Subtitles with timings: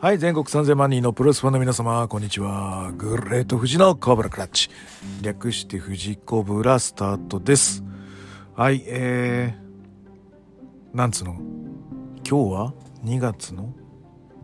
[0.00, 2.92] はい、全国3000万人のプロレスファンの皆様、こんにちは。
[2.96, 4.70] グレート富士のコブラクラッチ。
[5.22, 7.82] 略して富士コブラスタートです。
[8.54, 11.32] はい、えー、なんつうの？
[12.24, 12.74] 今日は
[13.04, 13.74] 2月の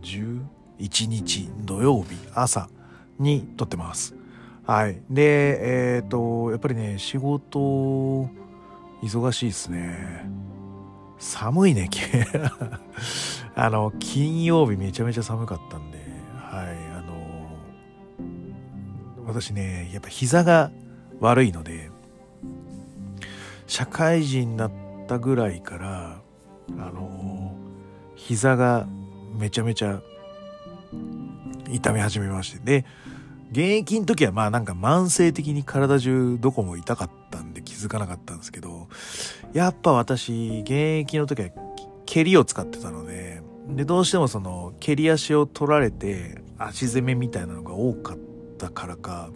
[0.02, 2.68] 11日土曜日朝
[3.21, 4.16] に撮ってます。
[4.66, 5.00] はい。
[5.08, 8.29] で、えっ、と、やっぱりね、仕事、
[9.04, 10.29] 忙しいですね。
[11.21, 11.89] 寒いね、
[13.57, 15.99] あの、金曜日めちゃめちゃ寒かったんで、
[16.36, 17.14] はい、あの、
[19.26, 20.71] 私ね、やっぱ膝が
[21.21, 21.90] 悪いので、
[23.67, 24.72] 社会人になっ
[25.07, 26.21] たぐらいから、
[26.71, 27.54] あの、
[28.17, 28.86] 膝が
[29.39, 30.00] めちゃめちゃ
[31.71, 32.84] 痛み始めまして、で、
[33.53, 38.89] 現役の時はまあなんか慢性的に体中どこも痛かったんで気づかなかったんですけど、
[39.53, 41.50] やっぱ私、現役の時は
[42.05, 48.19] 蹴りを使ってたので、で、どうしてもその蹴り足を取られて足攻めみたいなのが多かっ
[48.59, 49.31] たからか、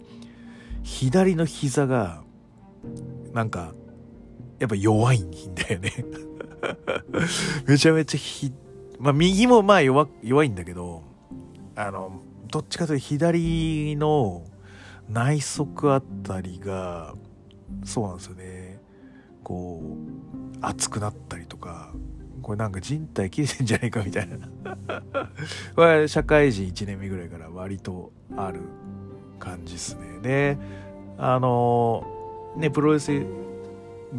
[0.83, 2.23] 左の膝が、
[3.33, 3.73] なんか、
[4.59, 5.91] やっぱ弱いんだよね。
[7.67, 8.51] めちゃめちゃひ、
[8.99, 11.03] まあ右もまあ弱弱いんだけど、
[11.75, 12.21] あの、
[12.51, 14.43] どっちかというと左の
[15.09, 17.13] 内側あたりが、
[17.83, 18.79] そうなんですよね。
[19.43, 21.93] こう、熱くなったりとか、
[22.49, 24.49] これなんか人体切れてんじゃないかみたいな。
[25.75, 28.61] これ社会人1年目ぐらいから割とある
[29.37, 30.19] 感じですね。
[30.23, 30.57] で、
[31.19, 32.03] あの、
[32.57, 33.11] ね、プロレス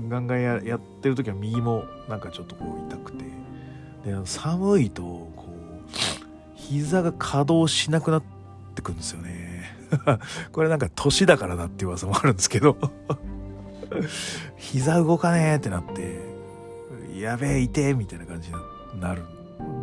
[0.08, 3.24] ガンガンややってる時は右もなんかちょっとこう痛くて。
[4.04, 5.90] で、寒いと、こう、
[6.54, 8.22] 膝が稼働しなくなっ
[8.76, 9.76] てくんですよね。
[10.52, 12.76] これなんか年だからだっていう噂もあるんですけど
[14.56, 16.29] 膝動かねえってなって、
[17.20, 19.22] やべえ、いてみたいな感じになる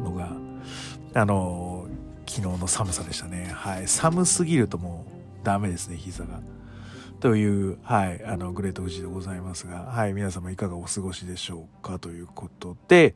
[0.03, 0.31] のが、
[1.13, 1.87] あの、
[2.27, 3.51] 昨日の寒さでしたね。
[3.53, 3.87] はい。
[3.87, 5.05] 寒すぎるとも
[5.41, 6.41] うダメですね、膝が。
[7.19, 13.15] という、はい、あの、グレート富士でございますが、はい、皆様いかがお過ごしでしょうかということで、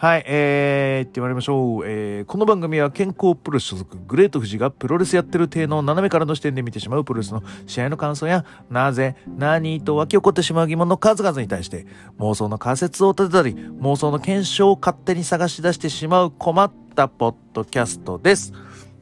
[0.00, 1.82] はい、えー、行ってまいりましょう。
[1.84, 11.84] えー、この番組は健康プロレス所属、グレート富士がプロレスやってる体の斜めからの視点で見てしまうプロレスの試合の感想や、なぜ、何と湧き起こってしまう疑問の数々に対して、
[12.18, 18.54] 妄想の仮説を立てたり、妄想の検証を勝手に探し出してしまう困ったポッドキャストです。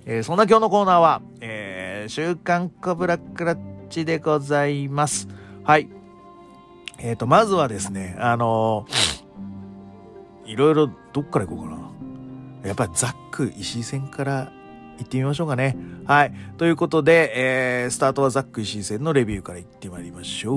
[0.04, 5.28] えー、そんな今日のコーナーは、えー、週刊コブラクラッチでございます。
[5.62, 5.88] はい。
[6.98, 9.07] えっ、と、まずはですね、あのー
[10.48, 11.78] いろいろどっから行こうかな。
[12.66, 14.50] やっぱりザック石井戦から
[14.98, 15.76] 行ってみましょうかね。
[16.06, 16.32] はい。
[16.56, 17.32] ということで、
[17.84, 20.56] えー、スタートはザック石井戦のレビューから行ってまいりましょう。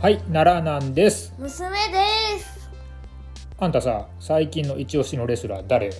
[0.00, 1.34] はい、奈良なんです。
[1.38, 2.70] 娘です
[3.58, 5.90] あんたさ、最近の一押しのレスラー誰？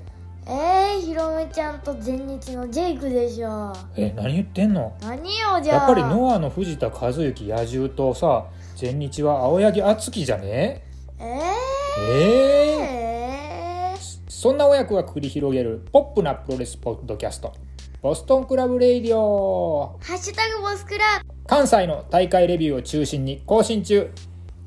[0.44, 3.72] えー、ヒロムちゃんと全日のジェイクでしょ。
[3.96, 4.92] え、何言ってんの？
[5.00, 5.86] 何よじゃあ。
[5.86, 8.46] やっぱりノアの藤田和幸野獣とさ、
[8.80, 10.82] 全日は青柳亮生じゃね？
[11.20, 13.98] ええー、ええー、
[14.28, 17.52] そんな親子が繰り広げるポップなプロレスポッドキャスト、
[18.00, 19.96] ボストンクラブレイディオ。
[20.02, 21.04] ハッシュタグボスクラ
[21.46, 24.10] 関西の大会レビューを中心に更新中。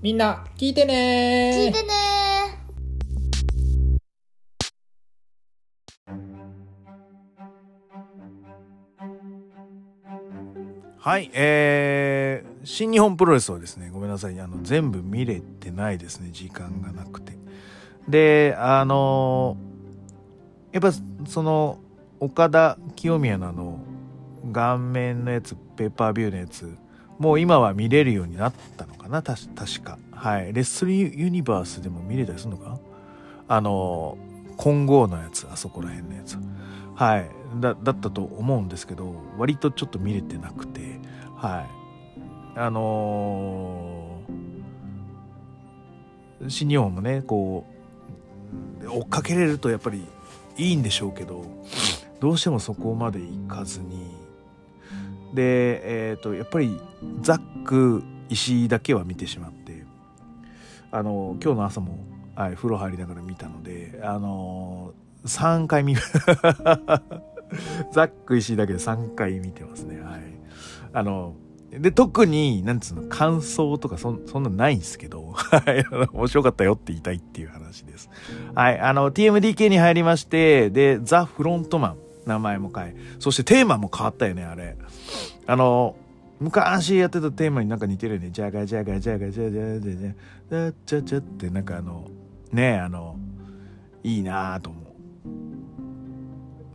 [0.02, 2.15] みんな聞いてね聞いてね
[11.06, 17.38] はい、えー、新日本プロレスはですね、ごめんなさい、あの、全部見れてないですね、時間がなくて。
[18.08, 19.56] で、あの
[20.72, 20.92] やっぱ、
[21.28, 21.78] その、
[22.20, 23.82] 岡田清宮のあの、
[24.52, 26.76] 顔面のやつ、ペーパービューのやつ、
[27.20, 30.00] もう今は見れるようになったのかな、たし確か。
[30.12, 30.54] はい。
[30.54, 32.80] レッスルユニバースでも見れたりするのか？
[33.48, 34.18] あの、
[34.58, 36.40] 混合のやつ、あそこら辺のやつ。
[36.96, 37.30] はい。
[37.60, 41.00] だ、だったと思うんですけど、割とちょっと見れてなくて、
[41.36, 42.60] はい。
[42.60, 44.06] あのー
[46.50, 47.66] 新日本もね、こ
[48.82, 50.06] う、追っかけれるとやっぱり
[50.58, 51.46] いいんでしょうけど、
[52.20, 54.12] どうしてもそこまでいかずに、
[55.34, 56.80] で、えっ、と、やっぱり
[57.22, 59.84] ザック、石井だけは見てしまって、
[60.92, 62.00] あの、今日の朝も、
[62.36, 65.96] はい、風呂入りながら見たので、あのー、3回見、
[67.92, 70.00] ザック石井だけで3回見てますね。
[70.00, 70.22] はい。
[70.94, 71.36] あの、
[71.72, 78.10] で、特に、なんつうの、感想とかそん、そんなないんですけど、 はい、あの面白かったよって言いたいっていう話です。
[78.54, 84.78] はい、あの、TMDK に入りまして、で、ザ・フロントマン、名前も変え、そしてテーマも変わったよね、あれ。
[85.48, 85.96] あの、
[86.40, 88.30] 昔やってたテーマになんか似てるよね。
[88.32, 90.14] ジャガジャガジャガジャジャジャジャ
[90.50, 92.06] ジャジャジャってなんかあの、
[92.52, 93.18] ねあの、
[94.04, 94.85] いいなぁと思う。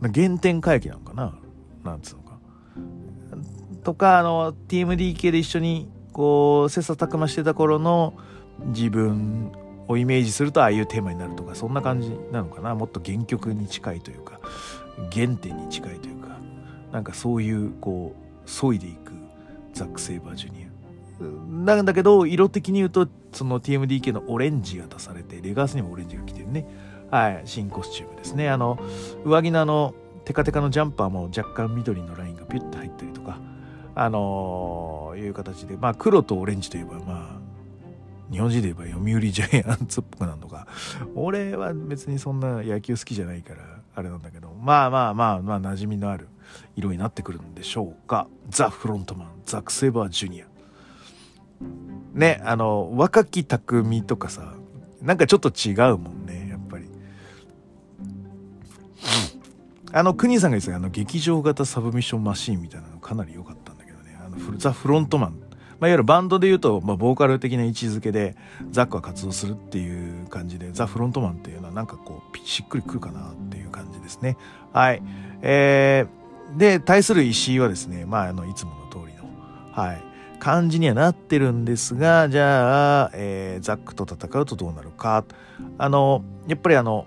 [0.09, 1.35] 原点回帰なのかな
[1.83, 2.37] なんつうのか。
[3.83, 8.13] とか、あの、TMDK で一緒にこう、切磋琢磨してた頃の
[8.65, 9.51] 自分
[9.87, 14.39] をイメージするとああいうテーマになるとか、そんな感じなのかなもっと原曲に近いというか、
[15.11, 16.37] 原点に近いというか、
[16.91, 18.15] なんかそういう、こ
[18.45, 19.13] う、削いでいく
[19.73, 20.71] ザック・セイバージュニア。
[21.47, 26.65] なんだけど、色的に言うと、その TMDK のオレンジが出されて、レガースにもオレンジが来てるね。
[27.11, 28.49] はい、新コスチュームですね。
[28.49, 28.79] あの、
[29.25, 29.93] 上着のあの、
[30.23, 33.37] テカテカのジャンパーも若干緑のラインがピュッと入ったりとか、
[33.95, 40.67] あのー、いう形で、まあ黒とオレンジといえば、まあ、日本人で言えば読売ジャイアンツっぽくなるのか。
[41.13, 43.61] 俺は別にそんな野球好きじゃないから、
[43.93, 46.29] あれなんだけど、まあまあまあ、まあ馴染みのある
[46.77, 48.27] 色になってくるんでしょうか。
[48.47, 50.45] ザ・フロントマン、ザク・セーバー・ジュニア。
[52.13, 54.53] ね、あの、若き匠とかさ、
[55.01, 56.20] なんかちょっと違うもん
[59.93, 64.17] あの、国さんが言ってたあの、劇場型サブミッションマシーンみたいなのかなり良かったんだけどね。
[64.19, 65.39] あの、ザ・フロントマン。
[65.79, 68.35] まあ、いわゆるバンドで言うと、まあ、ボーカル的な位置づけで、
[68.69, 74.37] ザックは活動するっていう感じで、ザ・フロントマンっていうのはなんかこう、しっくりくるかなっていう感じですね。
[74.71, 75.01] はい。
[75.41, 79.23] えー、で、対する石井はですね、まあ、あの、いつもの通りの、
[79.71, 80.11] はい。
[80.39, 85.23] 感じにはなってるんですが、じゃあ、えー、ザックと戦うとどうなるか。
[85.77, 87.05] あの、やっぱりあの、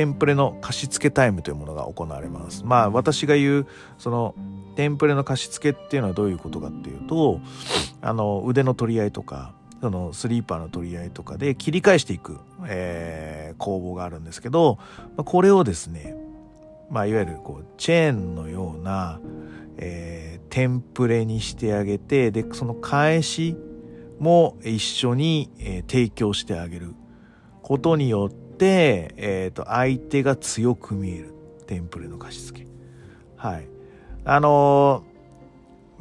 [0.00, 2.64] テンプレの貸付タイムというものが行われます。
[2.64, 3.66] まあ私が言う
[3.98, 4.34] その
[4.74, 7.38] テンプレの貸し付けっていうのはどういうことかっていうと
[8.00, 9.52] あの腕の取り合いとか
[9.82, 14.78] そのスリーパーの取り合いとかで切り返していく、えー、攻防があるんですけど、
[15.18, 16.16] ま、これをですね、
[16.88, 19.20] まあ、いわゆるこうチェーンのような、
[19.76, 23.54] えー、テンプレにしてあげてでその返し
[24.18, 26.94] も一緒に、え、提供してあげる
[27.60, 31.34] ことによって、えっ、ー、と、相手が強く見える。
[31.66, 32.66] テンプレの貸し付け。
[33.36, 33.68] はい。
[34.24, 35.04] あの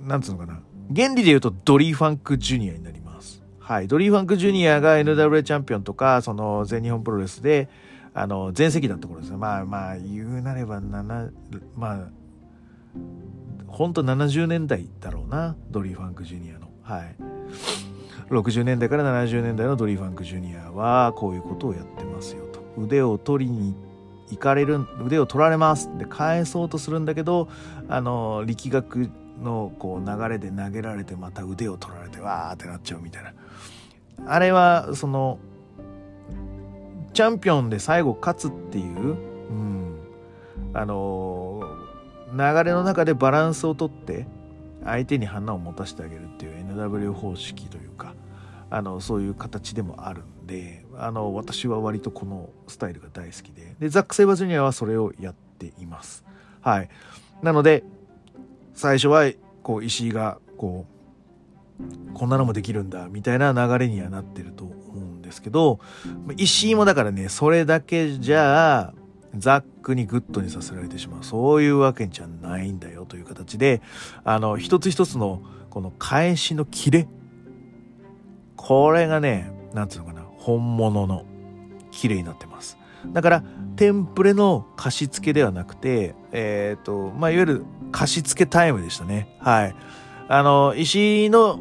[0.04, 0.60] ー、なんつうのかな。
[0.96, 3.44] 原理で言うとドリー・ファンク・ジュニアになります。
[3.60, 3.88] はい。
[3.88, 7.70] ドリー・ファンク・ジュニアが NWA チャンピオンとか、その全日本プロレスで、
[8.16, 9.38] あの、全盛期だった頃ですね。
[9.38, 11.32] まあまあ、言うなれば、7、
[11.78, 12.08] まあ、
[13.68, 15.56] ほんと70年代だろうな。
[15.70, 16.68] ドリー・ファンク・ジュニアの。
[16.82, 17.16] はい。
[18.30, 22.49] 60年代から70年代のドリー・ファンク・ジュニアは、こういうことをやってますよ。
[22.80, 23.76] 腕を取りに
[24.30, 27.50] 行かれる腕を取られますで返そうとするんだけど
[27.88, 29.10] あの力学
[29.42, 33.34] のこう流れで投げられてまた腕を取られてわーってなっちゃうみたいな。
[34.28, 35.40] あれはその
[37.14, 40.00] チャンピオンで最後勝つっていう、うん、
[40.74, 41.62] あの
[42.34, 44.28] 流れの中でバランスをとって
[44.84, 48.14] 相手に花を持たせてあげるっていう NW 方式というか
[48.70, 53.76] あのそういう形でもあるんであの私は割とこのスタイルが大好きで。
[53.80, 56.26] でザック・セイバージュニアはそれをやっています。
[56.62, 56.90] はい。
[57.42, 57.84] なので
[58.74, 59.32] 最初は
[59.64, 60.86] こう石井がこ
[61.80, 65.80] うこんなのもできるんだみたいな流れにはなってると思うんですけど
[66.36, 68.94] 石井もだからねそれだけじゃあ
[69.38, 71.24] ザックにグッドにさせられてしまう。
[71.24, 73.82] そういうわけじゃないんだよという形で
[74.24, 77.08] あの一つ一つのこの返しのキレ。
[78.58, 80.29] これがねなんつうのかな。
[80.40, 81.26] 本物の
[81.92, 82.78] キレになってます。
[83.08, 83.44] だから
[83.76, 89.38] テンプレの貸し付けではなくてえっ、ー、とまあいわゆる貸し付けタイムでしたね。
[89.40, 89.76] はい。
[90.28, 91.60] あの石の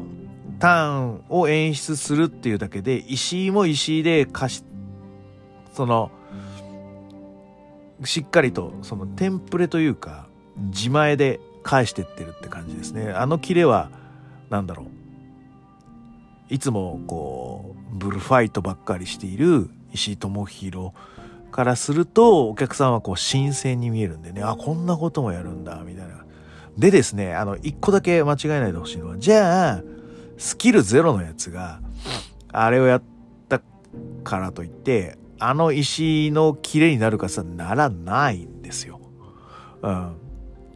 [0.59, 4.63] ターンを演出するっていうだけで石井も石井で貸し
[5.73, 6.11] その
[8.03, 13.11] しっかりとそのテンプレというか自前で返してってるって感じですね。
[13.11, 13.89] あのキレは
[14.49, 14.98] 何だろう。
[16.49, 20.91] いつもこうブルファイトばっかりしている石井智弘
[21.51, 26.25] からするとお客さんはこう新鮮に見えるんでねあこんなこともやるんだみたいな
[26.77, 29.83] でですねあの一個だけ間違えないでほしいのはじゃあ
[30.37, 31.81] スキルゼロのやつが
[32.51, 33.03] あれをやっ
[33.47, 33.61] た
[34.23, 38.99] からといってあの石のキレになるかさならないんですよ。
[39.81, 40.15] うん、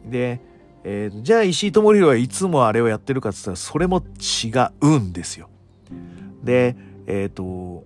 [0.06, 0.40] で、
[0.84, 4.50] えー、じゃあ石井智弘はいつもあれをやってるかって言ったらそれも違
[4.80, 5.50] うんですよ。
[6.44, 7.84] で、えっ、ー、と、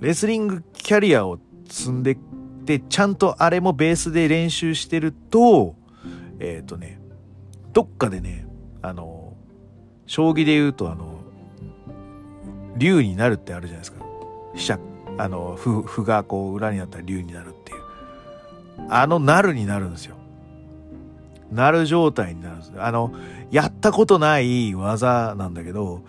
[0.00, 1.38] レスリングキャリアを
[1.68, 2.16] 積んで
[2.64, 5.74] て、ちゃんとあれもベースで練習してると、
[6.40, 7.00] えっ、ー、とね、
[7.72, 8.46] どっかでね、
[8.82, 9.34] あの、
[10.06, 11.18] 将棋で言うと、あの、
[12.76, 14.04] 竜になるってあるじゃないですか。
[14.54, 14.78] 飛車、
[15.18, 17.78] あの、歩、歩がこう裏になったら竜になるっていう。
[18.88, 20.16] あのなるになるんですよ。
[21.50, 23.12] なる状態になるんですあの、
[23.50, 26.02] やったことない技なんだけど、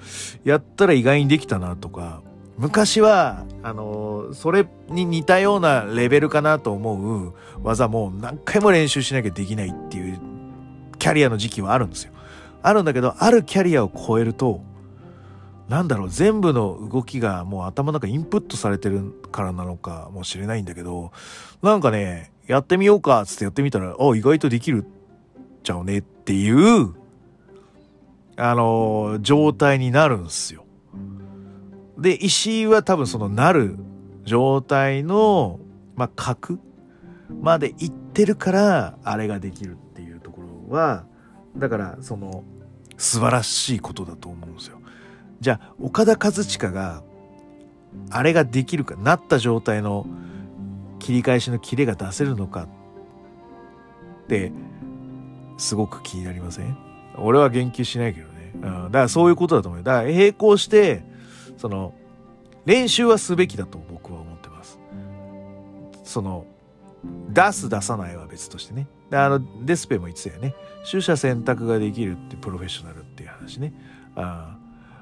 [0.44, 2.22] やったら意外にできたなとか、
[2.58, 10.20] 昔は、あの、それに似たようなレベルかなと思う技も何回も練習しなきゃできないっていう
[10.98, 12.12] キャリアの時期はあるんですよ。
[12.62, 14.62] あるんだけど、あるキャリアを超えると、
[15.70, 21.12] なんだろう、全部の動きがもう頭の中インプットされてるからなのかもしれないんだけど、
[21.62, 24.86] なんかね、やってみようか、つってやってみたら、あ、意外とできる
[25.64, 26.99] ちゃうねっていう、
[28.40, 30.66] あの、状態になるんですよ。
[31.98, 33.78] で、石井は多分そのなる
[34.24, 35.60] 状態の、
[35.96, 36.58] まあ、角
[37.42, 41.06] まで行ってるから、あれができるっていうところは、
[41.58, 42.44] だから、その、
[42.98, 44.80] 素晴らしいことだと思うんですよ。
[45.42, 47.04] じゃあ、岡田和親が、
[48.10, 50.06] あれができるか、なった状態の
[51.00, 52.68] 切り返しのキレが出せるのか
[54.24, 54.52] って、
[55.58, 56.78] すごく気になりません？
[57.18, 58.62] 俺は言及しないけどうん。
[58.62, 59.84] だからそういうことだと思う。
[59.84, 61.04] だから並行して、
[61.58, 61.94] その、
[62.66, 64.80] 練習はすべきだと僕は思ってます。
[66.04, 66.46] その、
[67.30, 68.88] 出す出さないは別としてね。
[69.10, 70.54] であの、デスペも言ってたよね。
[70.90, 73.74] 取捨選択ができるってプロフェッショナルっていう話ね。
[74.16, 74.58] あ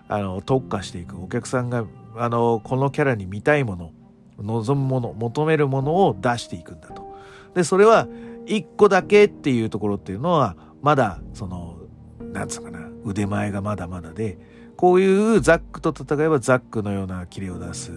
[0.07, 1.21] あの、特化していく。
[1.21, 1.85] お客さんが、
[2.15, 3.91] あの、このキャラに見たいもの、
[4.39, 7.15] 望むもの、求めるものを出していくんだと。
[7.53, 8.07] で、それは、
[8.45, 11.77] 一個だけっていうところっていうのは、まだ、その、
[12.31, 14.37] なんつうかな、腕前がまだまだで、
[14.75, 17.91] こういうザックと戦えばザックのようなキレを出す。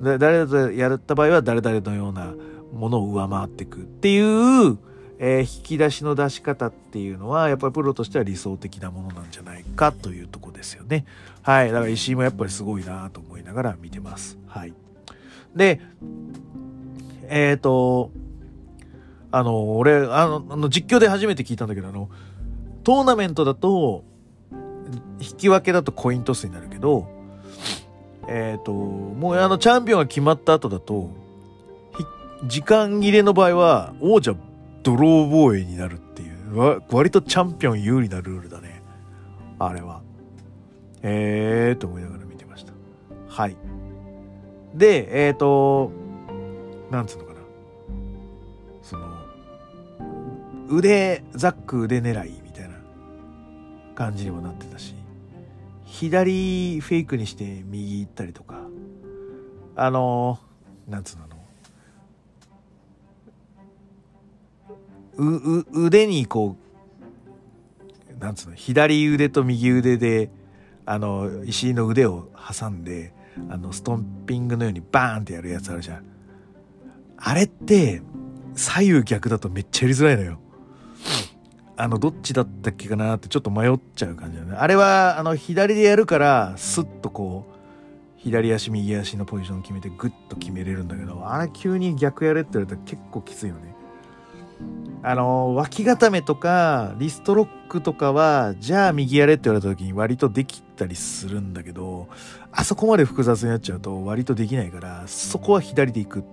[0.00, 2.34] 誰とやった場合は誰々のような
[2.72, 4.78] ものを上回っていくっていう、
[5.18, 11.04] えー、引き出しの出し方っていうのは、やっぱりプロとしては理想的なものなんじゃないかというとこですよね。
[11.42, 11.68] はい。
[11.68, 14.38] だから石井もやっぱりすごいなと思いながら見てます。
[14.46, 14.72] はい。
[15.54, 15.80] で、
[17.28, 18.12] えっ、ー、と、
[19.32, 22.08] あの、俺、あの、あの実況で初めて聞いたんだけど、あの、
[22.82, 24.04] トーナメントだと、
[25.20, 27.08] 引き分けだとコイントスになるけど、
[28.28, 31.10] えっ、ー、と、もうあの、チャンピオンが決まった後だと、
[32.46, 34.34] 時間切れの場合は、王者
[34.82, 38.82] ドロー防衛になるっていう、割とチャンピオン有利なルールだね。
[39.58, 40.02] あれは。
[41.02, 42.72] ええーと思いながら見てました。
[43.28, 43.56] はい。
[44.74, 45.92] で、えっ、ー、と、
[46.90, 47.40] なんつうのかな。
[48.82, 49.06] その、
[50.68, 52.40] 腕、ザック腕狙い
[54.00, 54.94] 感じにもなってたし、
[55.84, 58.62] 左フェイクにして右行ったりとか、
[59.76, 60.38] あの、
[60.88, 61.26] なんつうの
[65.18, 66.56] う、う、腕にこ
[68.16, 70.30] う、なんつうの、左腕と右腕で、
[70.86, 73.12] あの、石井の腕を挟んで、
[73.50, 76.04] あの、ストンピングのようにバーンってやるやつあるじゃん。
[77.18, 78.00] あれって、
[78.54, 80.40] 左右逆だとめっちゃやりづらいのよ。
[81.80, 84.54] あの、どっちだったっけかなってちょっと迷っちゃう感じだね。
[84.54, 93.74] あれは、あの、左でやるから、スッとこう、左足、右足のポジション決めてグッと決めれるんだけど、あれ急に逆やれって言われたら結構きついよね。
[95.02, 102.08] あの、脇固めとか、リストロックとかは、じゃあ右やれって言われた時に割とできたりするんだけど、
[102.52, 106.24] あそこまで複雑になっちゃうと割とできないから、そこは左で行く。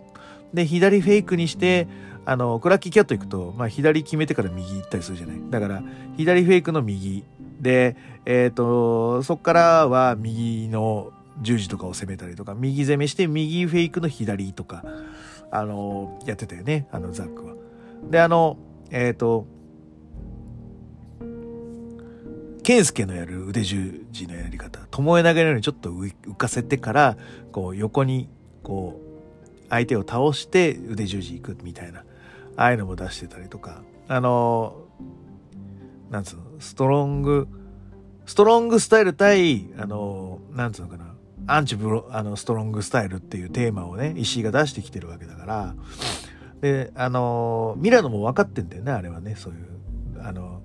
[0.53, 1.87] で、左フェイクにして、
[2.29, 5.41] あの、クラッキーキャット行くと、まあ、左決めてから右行ったりするじゃない。
[5.49, 5.81] だから、
[6.17, 7.23] 左フェイクの右。
[7.61, 14.83] で、えっ、ー、と、そっからは右の十字とかを攻めたりとか、右攻めして右フェイクの左とか、
[15.51, 17.53] あの、やってたよね、あのザックは。
[18.11, 18.57] で、あの、
[18.91, 19.47] えっ、ー、と、
[22.61, 27.17] 健介のやる腕十字のやり方、巴投げのようにちょっと浮かせてから、
[27.53, 28.27] こう横に、
[28.63, 32.03] こう、相手を倒して腕十字行くみたいな、
[32.57, 34.75] ああいうのも出してたりとか、あの、
[36.09, 37.47] なんつうの、ストロング、
[38.25, 41.13] ストロングスタイル対、あの、なんつうのかな、
[41.45, 45.75] アンチブロ、あの、ストロングスタイルっていうテーマをね、石井が出してきてるわけだから、
[46.61, 50.23] で、あの、ミラノも分かってんだよね、あれはね、そういう。
[50.23, 50.61] あの、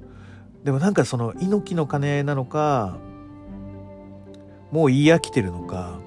[0.65, 2.99] でもなんかその猪木の兼ね合いなのか、
[4.71, 6.01] もう言い飽きてるのか、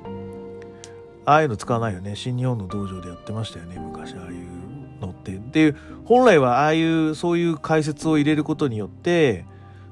[1.26, 2.16] ああいうの使わないよね。
[2.16, 5.40] 新日本の道場でやってましたよね、昔、ああいうのって。
[5.56, 9.46] っていう、本来はああいう、そういう解説を入れることによって、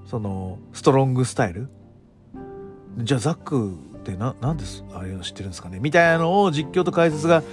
[0.05, 1.69] その、ストロングスタイル？
[2.97, 5.79] じゃあザックってな、なんです、ああいうの知ってるんですかね？
[5.79, 7.43] みたいなのを実況と解説が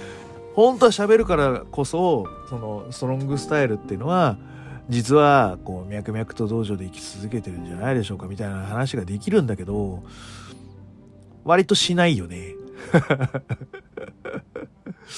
[0.55, 4.37] 本当は喋るからこそ、そのストロングスタイルっていうのは、
[4.89, 8.27] 実は、こう、脈々と道場で生き続けてるんじゃないでしょうか？
[8.27, 10.03] みたいな話ができるんだけど、
[11.45, 12.55] 割としないよね。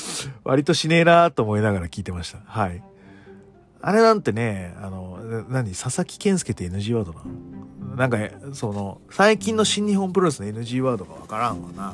[0.43, 2.39] 割としねえなと思いながら聞いてました。
[2.45, 2.83] はい。
[3.81, 5.19] あれなんてね、あの、
[5.49, 7.95] 何佐々木健介って NG ワードなの？
[7.95, 8.17] なんか、
[8.53, 11.93] その、最近の新日本プロレスの NG ワードがわからんわな。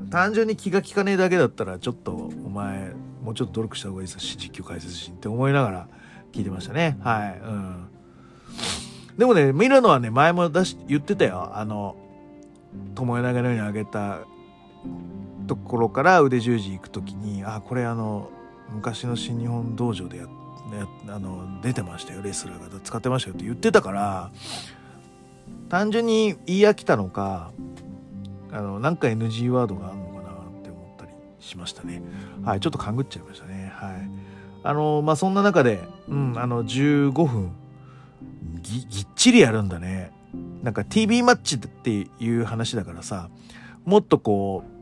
[0.00, 0.10] うん。
[0.10, 2.92] 単純に気が利かねえだけだったら、ちょっと、お前、
[3.22, 5.88] もうちょっと努力した方がいいさ、実況解説しって思いながら
[6.32, 6.98] 聞いてましたね。
[7.00, 7.40] はい。
[7.40, 7.88] うん。
[9.16, 11.50] でもね、見るのはね、前も出し、言ってたよ。
[11.54, 11.96] あの、
[12.94, 14.20] 友枝がのように上げた
[15.48, 18.30] ところから腕十字行く時に、あ、これあの、
[18.70, 24.30] 昔の新日本道場でややあの出てましたよレスラーが使ってましたよって言ってたから
[25.68, 27.52] 単純に言い飽きたのか
[28.52, 32.02] あのなんか NG ワードがあるのかなって思ったりしましたね。
[32.44, 33.70] はいちょっと勘ぐっちゃいましたね。
[33.74, 34.10] はい。
[34.62, 37.52] あのまあそんな中でうんあの15分
[38.62, 40.12] ぎぎっちりやるんだね。
[40.62, 43.28] なんか TV マッチっていう話だからさ
[43.84, 44.77] もっとこう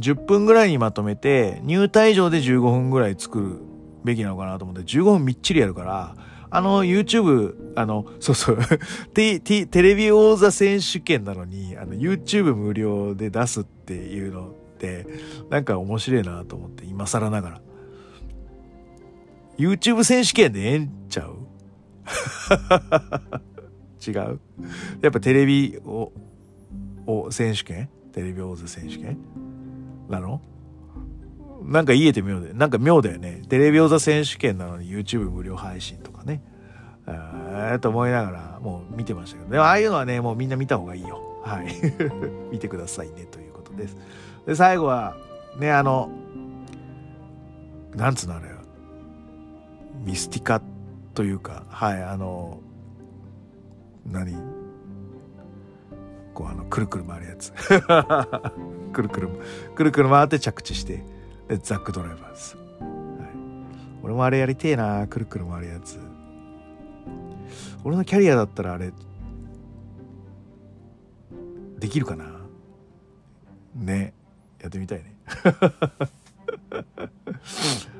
[0.00, 3.58] 10分ぐらいにまとめて、入退場で15分ぐらい作る
[4.04, 6.16] べきなのかなと思って、15分みっちりやるから、
[6.52, 8.58] あの、YouTube、あの、そうそう、
[9.14, 15.06] T、T、テレビ王座選手権なのに、あの、YouTube 無料で出すっていうのって、
[15.48, 17.60] なんか面白いなと思って、今更ながら。
[19.58, 21.36] YouTube 選手権でええんちゃう？
[24.04, 24.40] 違う？
[25.02, 26.12] やっぱテレビを、
[27.06, 27.90] お、選手権？
[28.12, 29.18] テレビ王座選手権？
[30.10, 30.42] なの？
[31.62, 33.42] なんか言えて妙で、なんか妙だよね。
[33.48, 36.42] テレビ王座選手権なのに YouTube 無料配信とかね。
[37.06, 41.20] えー、と思いながらもう見てましたけど、でもああいうのはね、もうみんな見た方がいいよ。
[41.42, 41.66] はい。
[42.52, 43.96] 見てくださいね、ということです。
[44.46, 45.16] で、最後は、
[45.58, 46.10] ね、あの、
[47.94, 48.48] なんつうのあれ
[50.04, 50.62] ミスティカ
[51.14, 52.60] というか、はい、あの、
[54.06, 54.34] 何？
[56.32, 57.52] こうあの、くるくる回るやつ。
[58.92, 59.28] くるくる、
[59.74, 61.04] くるくる回って着地して、
[61.48, 62.56] で、ザックドライバーズ。
[62.56, 62.62] は
[63.26, 63.30] い。
[64.02, 65.98] 俺もあれやりてえな、くるくる回るやつ。
[67.84, 68.92] 俺のキャリアだったらあれ、
[71.78, 72.40] できるかな？
[73.74, 74.14] ね。
[74.60, 75.16] やってみたいね。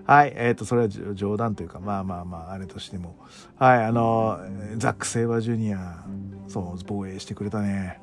[0.04, 3.16] はい、えっ、ー、と、それは冗談というか、まあまあまあ、あれとしても。
[3.56, 4.40] はい、あの、
[4.76, 6.04] ザック・セイバージュニア、
[6.48, 8.00] そう、防衛してくれたね。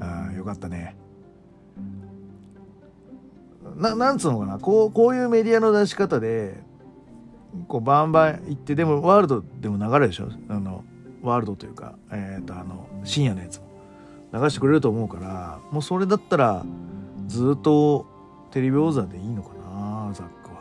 [0.00, 0.96] あよかったね。
[3.76, 6.54] ななんつうのかなこうこういうメディアの出し方で
[7.68, 10.28] こうバンバン行ってでもワールドでも流れるでしょ？
[10.48, 10.84] あの
[11.22, 13.66] ワールドというか、えーと、あの深夜のやつも。
[14.32, 16.64] 流してくれると思うからもうそれだったら
[17.26, 18.06] ずっと
[18.50, 20.60] テレビ王座でいいのかなザックは。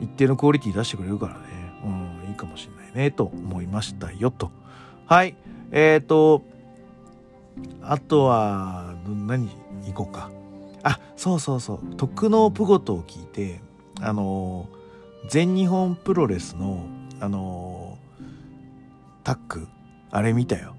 [0.00, 1.40] 一定のクオリティ出してくれるからね。
[1.84, 1.88] う
[2.26, 4.50] んいいかもしんないねと思いましたよと。
[5.06, 5.36] はい
[5.70, 6.42] えっ、ー、と
[7.82, 8.94] あとは
[9.26, 9.48] 何
[9.86, 10.30] 行こうか。
[10.88, 11.96] あそうそうそう。
[11.96, 13.60] 特納プゴトを聞いて
[14.00, 14.68] あの
[15.28, 16.86] 全日本プロレスの
[17.18, 17.98] あの
[19.24, 19.66] タック
[20.12, 20.76] あれ見たよ。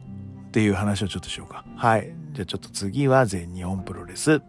[0.48, 1.65] っていう話をちょっとしようか。
[1.76, 2.13] はい。
[2.32, 4.41] じゃあちょっと次は全日本プロレス。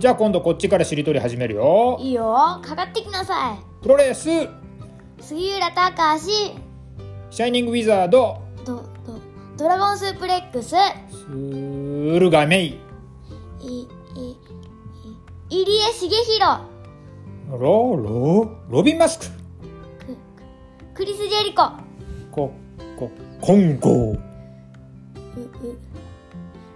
[0.00, 1.96] じゃあ今度こっちからしりとり始めるよ。
[2.00, 2.60] いいよ。
[2.60, 3.82] かかってきなさい。
[3.82, 4.28] プロレス
[5.26, 6.20] 杉浦隆
[7.30, 9.18] シャイニングウィザードドド
[9.56, 10.68] ドラゴンスープレックス。
[10.68, 12.78] スールガメイ
[13.62, 13.88] いい
[15.48, 16.60] 入江茂弘
[17.48, 19.26] ロロロビンマスク。
[20.92, 21.70] クリス・ジェリコ。
[22.30, 22.52] コ
[22.98, 23.10] コ
[23.40, 24.10] コンゴ。
[24.10, 24.18] うう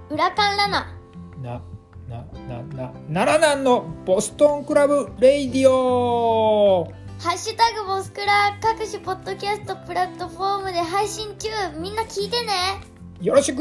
[0.08, 0.96] 裏カンラナ。
[1.42, 1.60] な
[2.08, 11.48] ななな奈良南のボストンクラブレイディオハッシュタグボスクラ各種ポッドキャストプラットフォームで配信中。
[11.76, 12.80] みんな聞いてね。
[13.20, 13.60] よろしく。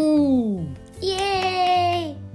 [1.02, 2.28] イエーイ。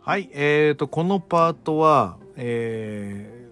[0.00, 3.48] はい、えーと、このパートは、え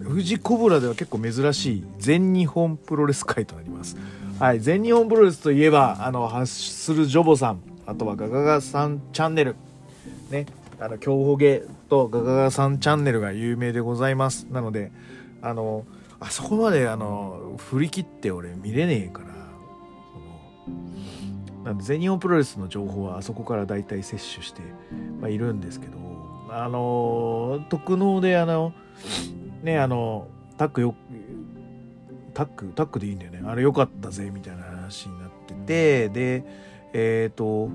[0.00, 3.96] ー、富士コブラでは結構珍しい全日本プロレス界となります。
[4.38, 9.56] はい、全日本プロレスといえば、あの、ハッスルジョボさん、あとはガガガさんチャンネル。
[10.30, 10.46] ね。
[10.78, 14.46] あの競歩ゲとガガガさんチャンネルが有名でございます。
[14.50, 14.92] なので
[15.40, 15.84] あの
[16.20, 19.26] あそこまであの振り切って俺見れねえから
[21.64, 24.62] なんで全日本プロレスの情報はあそこから大体摂取して、
[25.20, 25.96] まあ、いるんですけど
[26.50, 28.72] あの特納であの
[29.62, 30.94] ねあのタックよ
[32.34, 33.42] タックタックでいいんだよね。
[33.46, 36.44] あれよかったぜみたいな話になっててで
[36.98, 37.68] えっ、ー、と、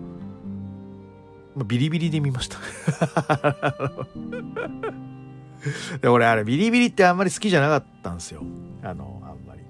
[1.55, 2.57] ま、ビリビリで見ました
[6.01, 8.41] で、俺あれビリビリってあんまり好きじゃなかったんですよ。
[8.81, 9.61] あの、あんまり。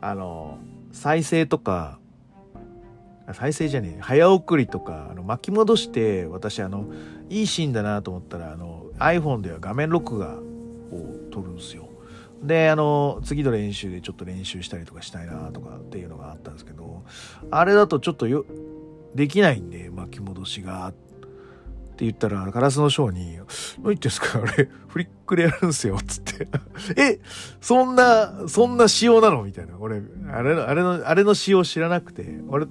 [0.00, 0.58] あの、
[0.92, 1.98] 再生とか、
[3.32, 6.86] 再生じゃねえ、早送りとか、あの巻き戻して、私あの、
[7.28, 10.40] いいシーンだなと思ったら、あの、iPhone では画面録画を
[11.32, 11.88] 撮るんですよ。
[12.42, 17.02] で、あの、次の練習でちょっと練習したりとかしたいなとかっていうのがあったんですけど、
[17.50, 18.46] あれだとちょっとよ、
[19.14, 20.92] できないんで、巻き戻しが、っ
[22.00, 23.36] て言ったら、ガラスのショーに、
[23.78, 26.48] 何言ってんすかあれ、フリックでやるんすよ、つって。
[26.96, 27.20] え、
[27.60, 29.42] そんな、そんな仕様なの？
[29.42, 29.74] みたいな。
[29.78, 32.66] 俺、あれの、あれの、あれの仕様知らなくて、俺、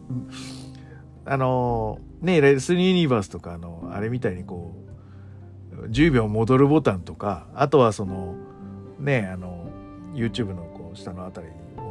[1.25, 4.73] あの、ね、レスユニバースとか、の、あれみたいにこ
[5.84, 8.36] う、10秒戻るボタンとか、あとはその、
[8.99, 9.69] ね、あの、
[10.13, 11.82] YouTube のこう下のあたりにあ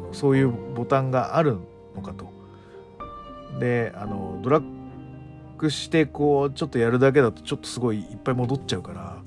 [0.00, 1.58] のそういうボタンがある
[1.94, 2.39] のかと。
[3.58, 4.64] であのドラッ
[5.58, 9.18] グしてこうちょっとやるだけだとちょっとすごいいっぱい戻っちゃうから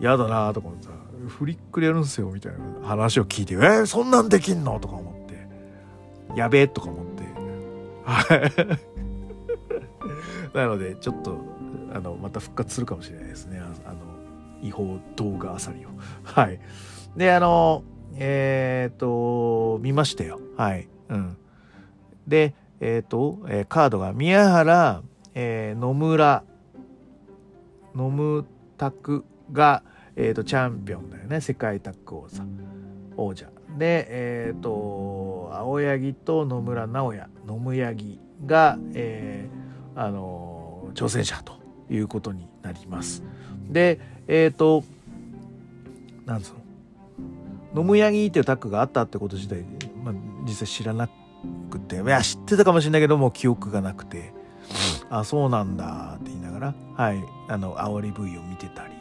[0.00, 0.92] 嫌だなとか思ってさ
[1.28, 5.46] フリックでやるんすよみたいな話を聞いて「えー、そんなんできんの?」とか思って
[6.36, 7.22] 「やべえ」とか思って
[8.04, 8.52] はい
[10.56, 11.38] なのでちょっと
[11.94, 13.98] あのまた復活するかもしれないですねあの
[14.62, 15.88] 違法動画あさりを
[16.24, 16.58] はい
[17.16, 17.84] で、あの、
[18.16, 20.40] えっ、と、見ましたよ。
[20.56, 20.88] はい。
[21.10, 21.36] うん。
[22.26, 25.02] で、えっ、ー、と、えー、カードが宮原、
[25.36, 26.42] えー、野村、
[27.94, 28.44] 野村
[28.76, 29.84] 拓が、
[30.16, 31.40] えっ、と、チャンピオンだよね。
[31.40, 32.42] 世界タッグ王座。
[33.16, 33.46] 王者。
[33.78, 39.48] で、えっ、と、青柳と野村直哉、野村柳が、え、
[39.94, 41.52] あの、挑戦者と
[41.88, 43.22] いうことになります。
[43.70, 44.82] で、えっ、と、
[46.26, 46.54] なんつう
[47.74, 47.82] の？
[47.82, 49.64] 野村柳っていうタッグがあったってこと自体、
[50.02, 50.14] まあ、
[50.44, 51.21] 実際知らなく
[51.92, 54.32] ていや知ってたかもしれないけども記憶がなくて
[55.10, 58.92] あそうなんだって言いながらはいあの煽り V を見てたり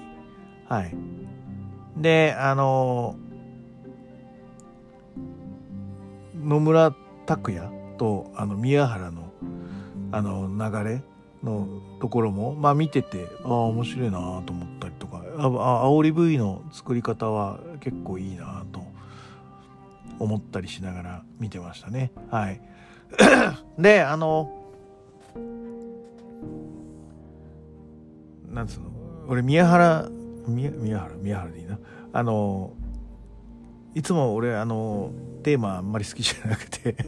[0.67, 0.95] はい。
[1.97, 3.15] であの
[6.43, 9.31] 野村拓也とあの宮原の
[10.13, 11.03] あの流れ
[11.43, 11.67] の
[11.99, 18.60] ところもまあ見ててああ面白いなと思ったりとかああ煽り V の作り方は結構いいなと
[20.21, 22.11] 思ったりしながら見てましたね。
[22.29, 22.61] はい。
[23.77, 24.57] であの
[28.49, 28.91] なんつうの？
[29.27, 30.09] 俺宮原
[30.47, 31.15] 宮宮原？
[31.15, 31.79] 宮原でいいな。
[32.13, 32.73] あの
[33.95, 35.11] いつも俺あの
[35.43, 36.95] テーマあんまり好きじゃなくて。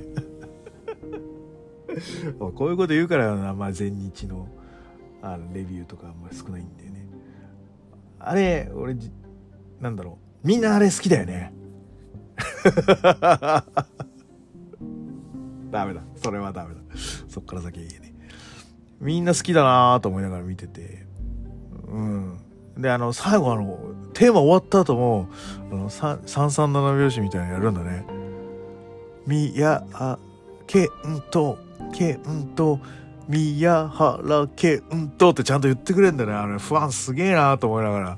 [2.39, 4.47] こういうこと言うからな、まあ、前日の
[5.21, 7.07] あのレビューとかあんまり少ないんだよね。
[8.19, 8.97] あれ俺
[9.79, 10.47] なんだろう。
[10.47, 11.53] みんなあれ好きだよね
[15.71, 16.01] ダメだ。
[16.15, 16.81] それはダメだ。
[17.27, 18.13] そっから先はいいね。
[19.01, 21.05] みんな好きだなと思いながら見てて。
[21.87, 22.39] うん。
[22.77, 23.77] であの最後あの
[24.13, 25.29] テーマ終わった後も
[25.71, 28.05] あの337拍子みたいなのやるんだね。
[29.27, 30.17] みやあ
[30.67, 30.89] けん
[31.31, 31.57] と
[31.93, 32.79] けんと
[33.27, 36.33] 宮原けんとってちゃんと言ってくれんだね。
[36.33, 38.17] あれ不安すげえなと思いながら。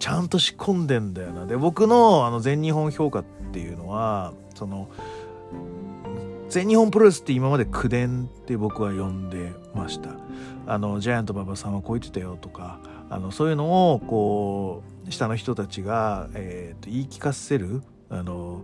[0.00, 1.46] ちゃんと仕込んでんだよな。
[1.46, 4.88] で僕のあの全日本評価っていうのはその
[6.48, 10.10] 全日本プロレスって今まで口伝って僕は呼んでました。
[10.66, 18.62] あのジャイアント馬場さんはこう言ってたよとかあのそういうのをこう下の人たちが、えー、と言い聞かせるあの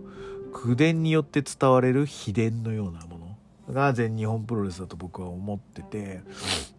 [0.53, 3.16] 口伝によって伝われる秘伝のようなもの。
[3.69, 6.21] が全日本プロレスだと僕は思ってて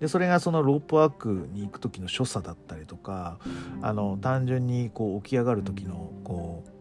[0.00, 3.38] でそれがそのロープワークに行く時の所作だったりとか
[3.82, 6.77] あの単純にこう起き上がる時のこう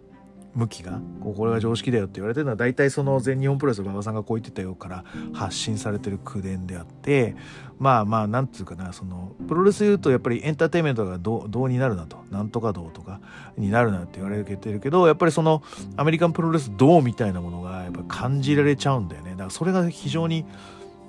[0.57, 7.35] 向きがここれが常識だよって言われてるのは大体その全日本プロレスの馬場さんがこう言ってたよから発信されてる口伝であって
[7.77, 13.21] まあまあなんつうかなそのプロレス言うとやっぱりエンターテインメントがどうになるなとなんとかどうとか
[13.55, 15.61] になるなって言われてるけどやっぱりその
[15.95, 19.31] アメリカンプロレスどうみたいなものがやっぱ感じられちゃうんだよね。
[19.31, 20.43] だからそれが非常に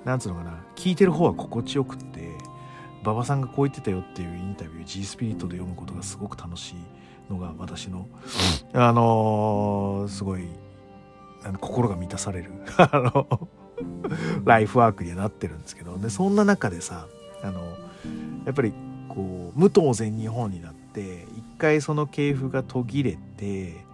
[0.05, 2.29] なんつうのかな聞いてる方は心地よくって
[3.03, 6.98] 馬場さんがこう言ってたよっていうインタビュー G スピリットで読むことがすごく楽しい。
[7.29, 8.07] のが私の、
[8.73, 10.43] あのー、すごい
[11.59, 13.47] 心が満たされる あの
[14.43, 17.07] ライフワークにはなってるんですけどでそんな中でさ
[17.43, 17.61] あの
[18.45, 18.73] やっぱり
[19.07, 23.85] こう武藤全日本になって一回その系譜が途切れて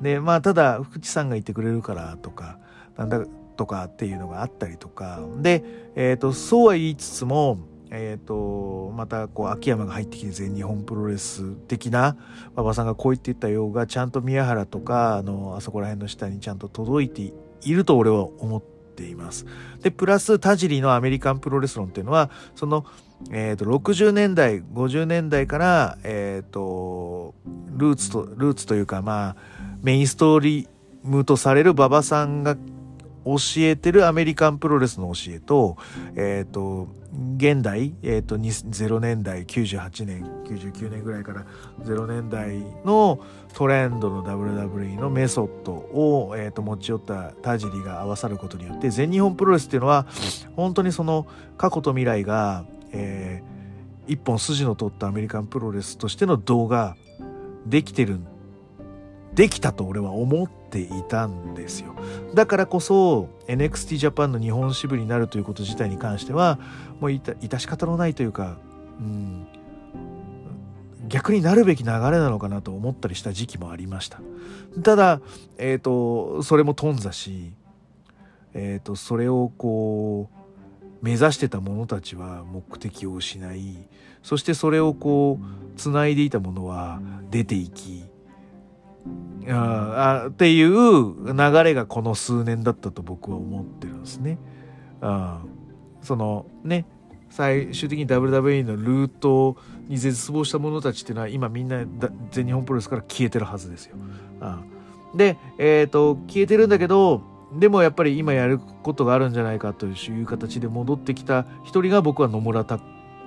[0.00, 2.58] でまあただ福地さんがいてくれるからとか
[2.96, 3.24] なんだ
[3.56, 5.62] とかっていうのがあったりとかで、
[5.94, 7.58] えーとそうは言いつつも
[7.94, 12.16] えーと、またこう秋山が入ってきて全日本プロレス的な
[12.54, 19.44] 馬場さんがこう言っていたようがちゃんと宮原とかあのあそこら辺の下にちゃんと届いていると俺は思っています。
[19.82, 22.86] でプラス田尻のアメリカンプロレス論っていうのはその
[23.30, 27.36] えっ、と、60年代、50年代から、えっ、と、
[27.76, 29.36] ルーツと、ルーツというか、まあ、
[29.80, 30.68] メインストーリー
[31.04, 32.56] ムとされる馬場さんが
[33.24, 35.76] 教えてるアメリカンプロレスの教えと、
[36.16, 36.88] えっ、と、
[37.36, 41.44] 現代、えっ、と、0年代、98年、99年ぐらいから
[41.84, 43.20] 0年代の
[43.54, 50.06] トレンドの WWE のメソッドを、えー、と持ち寄った田尻が合わさることによって全日本プロレスっていうのは
[50.56, 51.26] 本当にその
[51.58, 53.52] 過去と未来が、えー
[54.06, 56.96] 一本筋の通ったアメリカンプロレスとしての動画
[57.66, 58.26] できてるん
[59.34, 61.94] できたと俺は思っていたんですよ。
[62.34, 66.58] だからこそ NXT ジャパンの日本支部になるということ自体に関しては
[67.00, 68.58] もういた致し方のないというか、
[68.98, 69.46] うん、
[71.08, 74.20] 逆になるべき流れなのかなと思ったりした時期もありました。
[74.82, 75.20] ただ
[75.56, 77.52] えっ、とそれも頓挫し
[78.54, 80.42] えっ、とそれをこう
[81.02, 83.76] 目指してた者たちは目的を失い
[84.22, 88.04] そしてそれをこうつないでいたものは出ていき
[89.48, 94.38] あっていう流れがこの数年だったと僕は思ってるんですね。
[95.00, 95.42] あ
[96.02, 96.86] そのね
[97.30, 99.56] 最終的に WWE のルート
[99.88, 101.84] に絶望した者たちっていうのは今みんな
[102.30, 103.96] 全日本プロレスから消えてるはずですよ。
[104.40, 104.62] あ
[105.14, 107.22] で、えー、と消えてるんだけど
[107.58, 112.80] でもやっぱり今やることがあるんじゃないかという形で戻ってきた一人が僕は野村た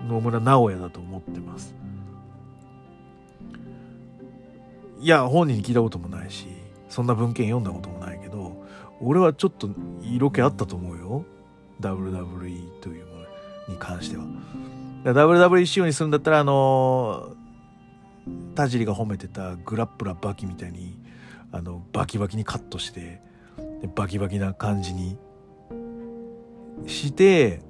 [0.08, 1.76] 野村直哉だと思ってます。
[5.00, 6.48] いや本人に聞いたこともないし
[6.90, 8.64] そんな文献読んだこともないけど
[9.02, 9.70] 俺はちょっと
[10.02, 11.26] 色気あったと思うよ
[11.82, 13.26] WWE というもの
[13.68, 14.24] に関しては。
[15.04, 17.36] WWE 仕様にするんだったらあの
[18.56, 20.98] 田尻が褒めてたグラップラバキみたいに
[21.52, 23.22] あのバキバキにカットして
[23.82, 25.18] でバキバキな感じに
[26.88, 27.62] して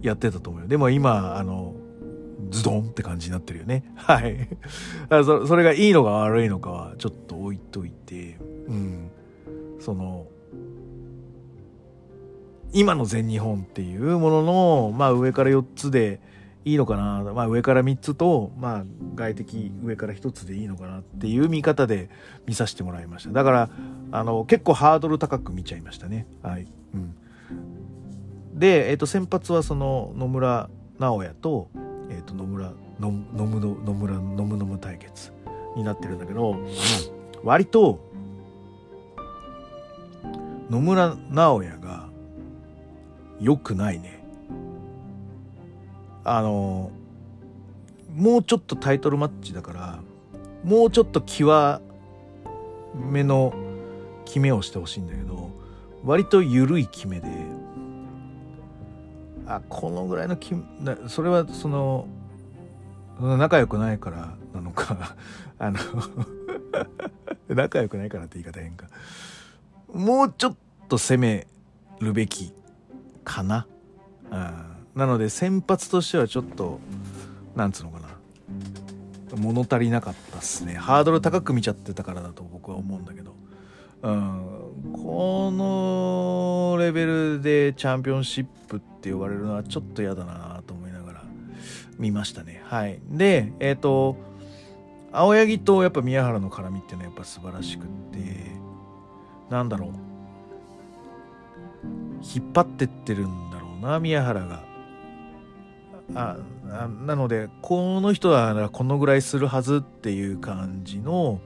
[0.00, 1.74] やってたと思うよでも今あの
[2.50, 3.84] ズドンって感じになってるよね。
[3.96, 4.48] はい。
[5.24, 8.38] そそれがいいのか悪いのかはちょっと置いといて。
[8.68, 9.10] うん。
[9.80, 10.26] その
[12.72, 16.20] 今の全日本っていうものの、まあ、上から4つで
[16.64, 22.10] いいのかな、まあ、上から3つと、まあ、外的上から1つでいいのかなっていう見方で
[22.46, 23.30] 見させてもらいました。
[23.30, 23.70] だから
[24.10, 26.26] あの結構ハードル高く見ちゃいましたね。
[26.42, 27.14] はい、うん、
[28.58, 31.70] で、えっと先発はその野村直哉と,、
[32.10, 35.32] えっと野村の野村野村野村野村対決
[35.76, 36.56] になってるんだけど
[37.42, 38.00] 割と
[40.70, 42.08] 野村直哉が
[43.40, 44.16] 良くないね。
[46.24, 46.90] あの
[48.16, 49.98] もうちょっとタイトルマッチだから
[50.64, 51.80] もうちょっと際
[52.94, 53.54] 目の
[54.24, 55.50] 決めをしてほしいんだけど
[56.04, 57.28] 割と緩い決めで
[59.46, 62.08] あこのぐらいの決めなそれはその
[63.20, 65.16] 仲良くないからなのか
[65.58, 65.78] あの
[67.48, 68.86] 仲良くないからって言い方変か。
[69.92, 70.56] もうちょっ
[70.88, 71.46] と攻め
[72.00, 72.52] るべき
[73.24, 73.66] かな、
[74.30, 74.54] うん、
[74.94, 76.80] なので先発としてはちょっと
[77.54, 78.08] なんつうのかな。
[79.36, 80.74] 物足りなかったっすね。
[80.74, 83.34] ハードル高く見ちゃってたからだと僕は思うんだけど、
[84.02, 91.22] うん、このレベルでチャンピオンシップってって呼ばれるのはちょっと嫌だなと思いながら
[91.96, 92.60] 見ましたね。
[92.64, 92.98] はい。
[93.08, 94.16] でえっ、と
[95.12, 98.18] 青柳とやっぱ宮原の絡みっていうのはやっぱ素晴らしくって
[99.48, 99.90] なんだろう。
[102.22, 104.64] 引っ張ってってるんだろうな宮原が。
[106.14, 106.36] あ
[107.06, 111.40] なのでこの人はこのぐらいするはずっていう感じの、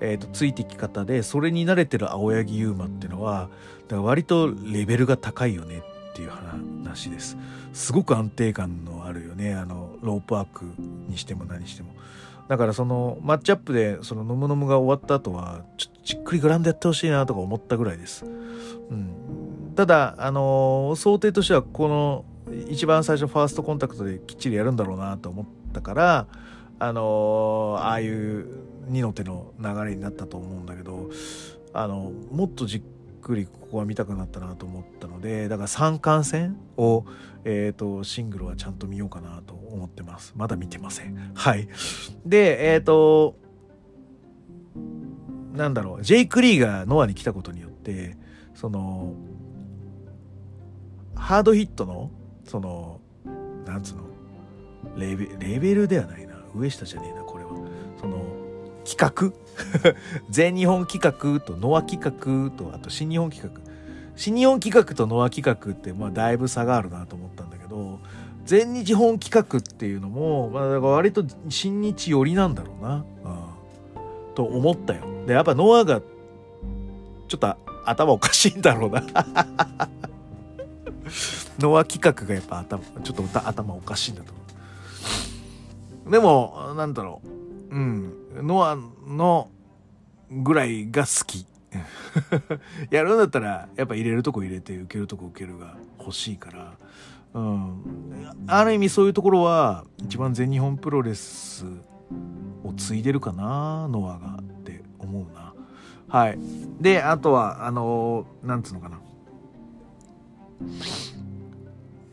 [0.00, 3.50] えー、とついてき方でそれに慣れてる青柳優馬っていうのは
[3.86, 5.82] だから割とレベルが高いよね
[6.16, 7.36] っていう話です。
[7.74, 9.54] すごく安定感のあるよね。
[9.54, 10.64] あのロープワーク
[11.08, 11.90] にしても何しても。
[12.48, 18.28] だからそのマッチアップでそのノムノムが終わった後はちょっとじっくりグラウンドやってほしいなとか思ったぐらいです、う
[18.94, 22.24] ん、ただあの想定としてはこの
[22.68, 26.26] 一番最初ファーストコンタクトできっちりやるんだろうなと思ったから
[26.78, 28.46] あのああいう
[28.86, 31.10] 二の手の流れになったと思うんだけど
[31.72, 32.82] あのもっとじっ
[33.26, 37.04] くりここは見たくなったなと思ったのでだから三冠戦を、
[37.42, 40.32] えー、とシングルはちゃんと見ようかなと思ってます。
[40.36, 41.32] まだ見てません。
[41.34, 41.68] はい。
[42.24, 43.36] でえっ、と
[45.54, 46.02] なんだろう。
[46.02, 48.16] ジェイク・リーがノアに来たことによって
[48.54, 49.14] その
[51.16, 52.12] ハードヒットの
[52.44, 53.00] その
[53.66, 54.04] なんつうの？
[54.96, 56.36] レベレベルではないな。
[56.54, 57.50] 上下じゃねえなこれは。
[58.00, 58.22] その
[58.86, 59.32] 企画？
[60.30, 63.60] 全日本企画とノア企画とあと新日本企画。
[64.16, 67.98] 新日本企画とノア企画ってまあだいぶ差があるなと思ったんだけど
[68.46, 73.04] 全日本企画っていうのも、まあ、だから割と新日寄りなんだろうな、うん、
[74.34, 75.02] と思ったよ。
[75.26, 79.02] でやっぱノアがちょっと頭おかしいんだろうな。
[81.58, 84.40] ノア企画がやっぱ頭ちょっと頭おかしいんだと思
[86.06, 86.10] う。
[86.10, 87.28] でもなんだろう。
[87.70, 88.12] うん。
[88.42, 88.76] ノア
[89.06, 89.50] の
[90.30, 91.46] ぐらいが好き。
[92.90, 96.72] やるんだったらやっぱ入れるとこ入れて受けるとこ受けるが欲しいから。
[97.34, 97.82] うん。
[98.46, 101.66] ある意味そういうところは一番全日本プロレス
[102.64, 105.52] を継いでるかなノアがって思うな。
[106.08, 106.38] はい。
[106.80, 109.00] であとはあのなんつうのかな。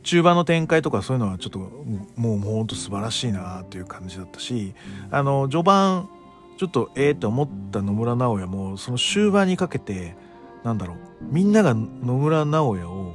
[0.03, 1.69] 中盤の展開とかそういうのはちょっとも
[2.15, 4.75] うもうほんと素晴らしいなっていう感じだったし
[5.09, 6.09] あの序盤
[6.57, 10.15] ちょっとええー、って思った野村直哉もその終盤にかけて
[10.63, 13.13] なんだろうみんなが野村直哉を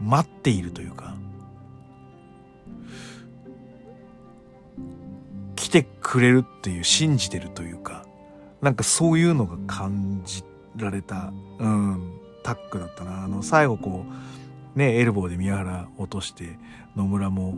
[0.00, 1.14] 待っているというか
[5.56, 8.06] 来てくれるっていう信じてるというか
[8.62, 10.44] なんかそういうのが感じ
[10.76, 13.24] られた、うん、タックだったな。
[13.24, 14.12] あの最後こう
[14.80, 16.58] ねエルボーで宮原落として
[16.96, 17.54] 野村も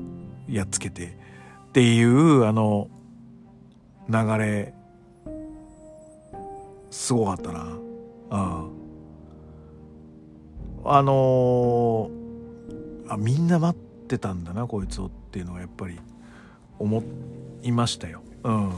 [0.49, 1.17] やっつけて
[1.69, 2.89] っていうあの
[4.09, 4.75] 流れ
[6.91, 7.61] すごかったな。
[7.63, 8.83] うん
[10.85, 15.99] あのー、あみんな待ってたんだなこいつをっていうのはやっぱり
[16.79, 17.03] 思
[17.63, 18.23] いましたよ。
[18.43, 18.73] うん。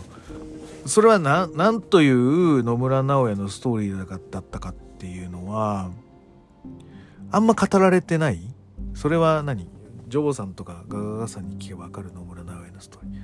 [0.87, 5.91] それは何という野村直哉のストーリーだったかっていうのは
[7.31, 8.41] あんま語られてない？
[8.95, 9.69] それは何？
[10.09, 13.21] ジョボさんとかガガガさんに聞けば分かる野村直哉のストーリー。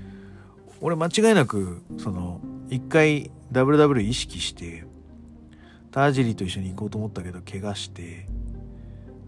[0.80, 4.84] 俺間違いなくその一回 WW 意識して
[5.90, 8.26] 田尻と一緒に行こうと思ったけど怪我して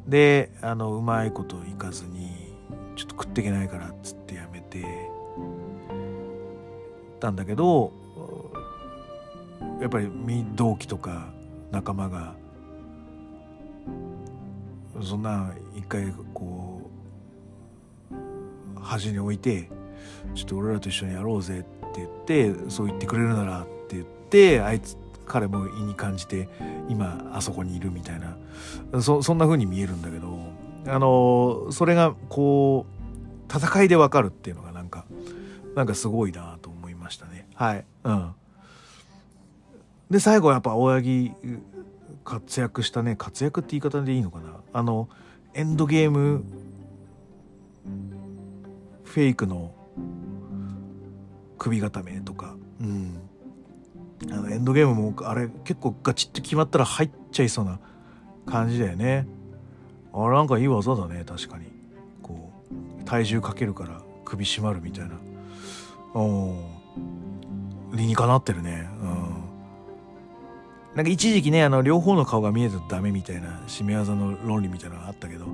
[0.09, 2.55] であのうまいこといかずに
[2.97, 4.83] ちょっと食っていけないからっつってやめて
[7.21, 7.93] たんだけど
[9.81, 10.09] やっぱり
[10.55, 11.33] 同期とか
[11.71, 12.35] 仲間が
[15.05, 16.91] そんな一回こ
[18.11, 19.71] う端に置いて
[20.35, 21.63] ちょっと俺らと一緒にやろうぜっ
[21.93, 26.49] て言ってそう言ってくれるならって言ってあいつ彼も意に感じて
[26.89, 28.37] 今あそこにいるみたいな。
[29.01, 30.37] そそんな風に見えるんだけど
[30.87, 35.05] あのそれがこう戦いでわかるっていうのがなんか
[35.75, 37.47] なんかすごいなと思いましたね。
[37.55, 37.85] はい。
[38.05, 38.35] うん。
[40.11, 41.33] で最後やっぱ青柳
[42.25, 43.17] 活躍したね。
[43.17, 44.62] 活躍って言い方でいいのかな。
[44.73, 45.09] あの
[45.55, 46.45] エンドゲーム
[49.05, 49.75] フェイクの
[51.59, 53.21] 首固めとか、うん、
[54.31, 57.79] あのエンドゲームもあれ結構ガチッと決まったら入っちゃいそうな
[58.47, 59.27] 感じだよね。
[60.15, 61.67] あれなんかいい技だね確かに。
[62.23, 62.51] こ
[63.01, 65.21] う体重かけるから首締まるみたいな。
[66.15, 66.57] うん。
[67.93, 68.89] 理にかなってるね。
[69.01, 69.32] うん。
[70.95, 75.47] なんか一時期ねあの両方の顔が見えたとダメみたいな締め技の論理みたいなのがあったけど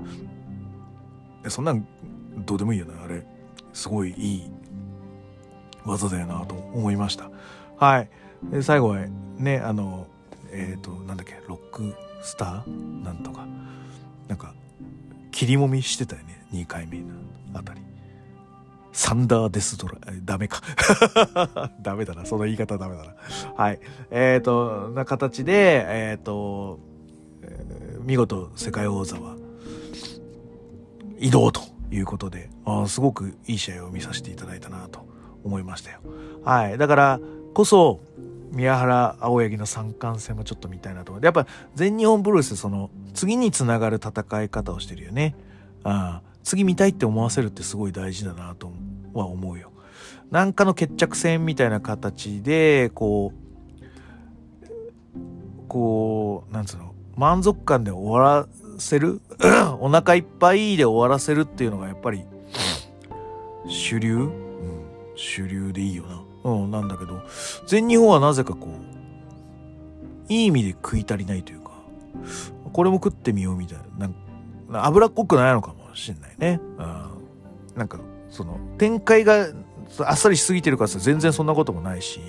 [1.47, 1.87] そんなん
[2.45, 3.23] どうでもいいよなあれ
[3.73, 4.51] すごいいい
[5.85, 7.29] 技だよなと思いました。
[7.77, 8.09] はい。
[8.51, 9.05] で最後は
[9.37, 10.07] ね、あの、
[10.51, 13.03] えっ、ー、と、なんだっけ、ロックスター？
[13.03, 13.45] なんとか。
[14.27, 14.53] なんか、
[15.31, 17.05] 切りもみしてたよね、2回目の
[17.53, 17.81] あたり。
[18.91, 20.61] サンダーデスドラ、ダメか。
[21.81, 22.25] ダメだな。
[22.25, 23.15] その言い方ダメだな。
[23.55, 23.79] はい。
[24.11, 26.79] えっ、ー、と、な形で、えっ、ー、と、
[27.43, 29.35] えー、見事世界王座は
[31.19, 35.07] 移動ということで、あすごくいい試合を見させていただいたなと
[35.43, 35.99] 思いましたよ。
[36.43, 36.77] はい。
[36.77, 37.19] だから
[37.53, 37.99] こそ、
[38.51, 41.27] 宮原青柳の三冠戦もちょっと見たいなと思って。
[41.27, 45.35] やっぱ全日本プロレスその次につながる戦い方をしてるよね。
[45.83, 48.71] あ次見たいって思わせるってすごい大事だなと
[49.13, 49.71] は思うよ。
[50.31, 54.67] なんかの決着戦みたいな形で、こう、
[55.67, 58.47] こう、なんつうの、満足感で終わら
[58.77, 59.21] せる？
[59.79, 62.23] お腹いっぱいで終わらせるっていうのがやっぱり
[63.67, 64.15] 主流？
[64.15, 64.31] うん
[65.15, 66.23] 主流でいいよな。
[66.45, 67.21] うん、なんだけど、
[67.67, 68.69] 全日本はなぜかこ
[70.29, 71.71] う、いい意味で食い足りないというか、
[72.71, 76.59] これも食ってみようみたいな、なんか脂っこくないのかもしんないね。
[76.77, 77.77] うん。
[77.77, 79.47] なんか、その、展開が
[79.99, 82.19] あっさりしすぎてるからさ、全然そんなこともないし、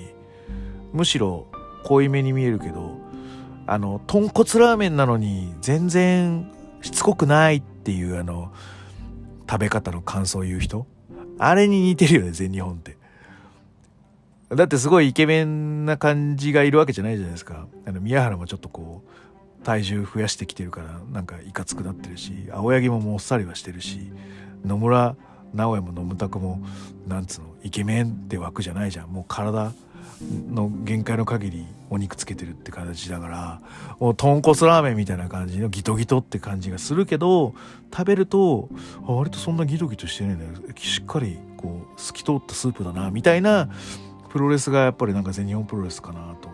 [0.93, 1.47] むしろ
[1.83, 2.97] 濃いめに見えるけど、
[3.67, 6.51] あの、豚骨ラーメンなのに全然
[6.81, 8.51] しつこくないっていうあの、
[9.49, 10.87] 食べ方の感想を言う人
[11.37, 12.97] あれに似てるよね、全日本って。
[14.49, 17.67] だってすごいイケメンな感じがいるわけじゃないじゃないですか。
[17.85, 19.09] あの、宮原もちょっとこう、
[19.63, 24.11] 体重増やしてきてるから、なんかいかつくなってるし、青柳ももっさりはしてるし、
[24.65, 25.15] 野村
[25.53, 26.61] 直哉も野村拓も
[27.07, 29.09] なんつうのイケメンって枠じゃないじゃん。
[29.09, 29.73] もう体
[30.49, 33.61] の限界の限りお肉つけてるって形だから
[33.99, 37.55] もう豚骨ラーメンみたいな感じのギトギトって感じがするけど
[37.91, 38.69] 食べると
[39.05, 40.51] 割とそんなギトギトしてないんだよ。
[40.77, 43.69] しっかりこう透き通ったスープだなみたいな
[44.29, 46.49] プロレスがやっぱりなんか全日本プロレスかなと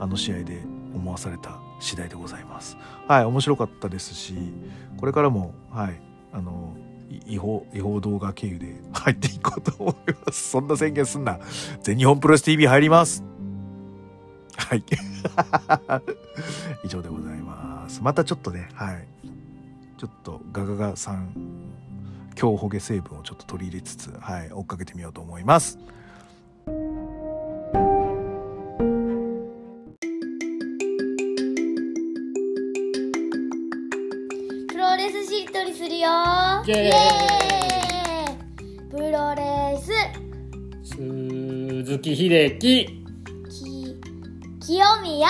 [0.00, 0.62] あの試合で
[0.94, 1.60] 思わされた。
[1.82, 2.76] 次第でございます。
[3.08, 4.34] はい面白かったですし
[4.96, 6.00] これからもはい
[6.32, 6.74] あの
[7.26, 10.50] 違法違法動画経由で入っていこうと思います。
[10.50, 11.38] そんな宣言すんな。
[11.82, 13.22] 全日本プロレス TV 入ります。
[14.56, 14.84] はい。
[16.84, 18.00] 以上でございます。
[18.02, 19.06] またちょっとねはい。
[19.98, 21.34] ちょっとガガガさん
[22.34, 25.78] 強ほげ成分をちょっと取り入れつつはい追っかけてみようと思います。
[35.72, 36.08] するよ。
[36.66, 38.90] イエーイ。
[38.90, 39.90] プロレス。
[40.84, 43.04] 鈴木秀樹。
[43.50, 44.00] き
[44.60, 45.28] 清宮。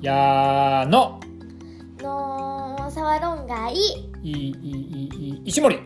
[0.00, 1.20] 矢野。
[2.02, 5.82] のの、さわろんがいいいいいいい石森り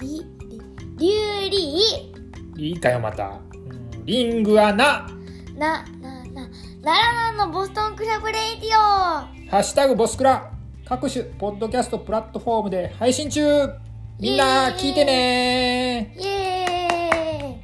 [0.00, 0.26] り
[0.98, 1.80] りゅうり
[2.56, 3.38] いいかよまた
[4.04, 5.06] リングアナ
[5.56, 6.48] ななな
[6.82, 8.72] ならなのボストンクラブレイディオ
[9.50, 10.55] ハッシュタグボスクラ
[10.88, 13.42] 各種ポッドキャストプラットフォームで配信中。
[14.20, 16.14] みんな聞いてね。
[16.16, 17.60] イエーイ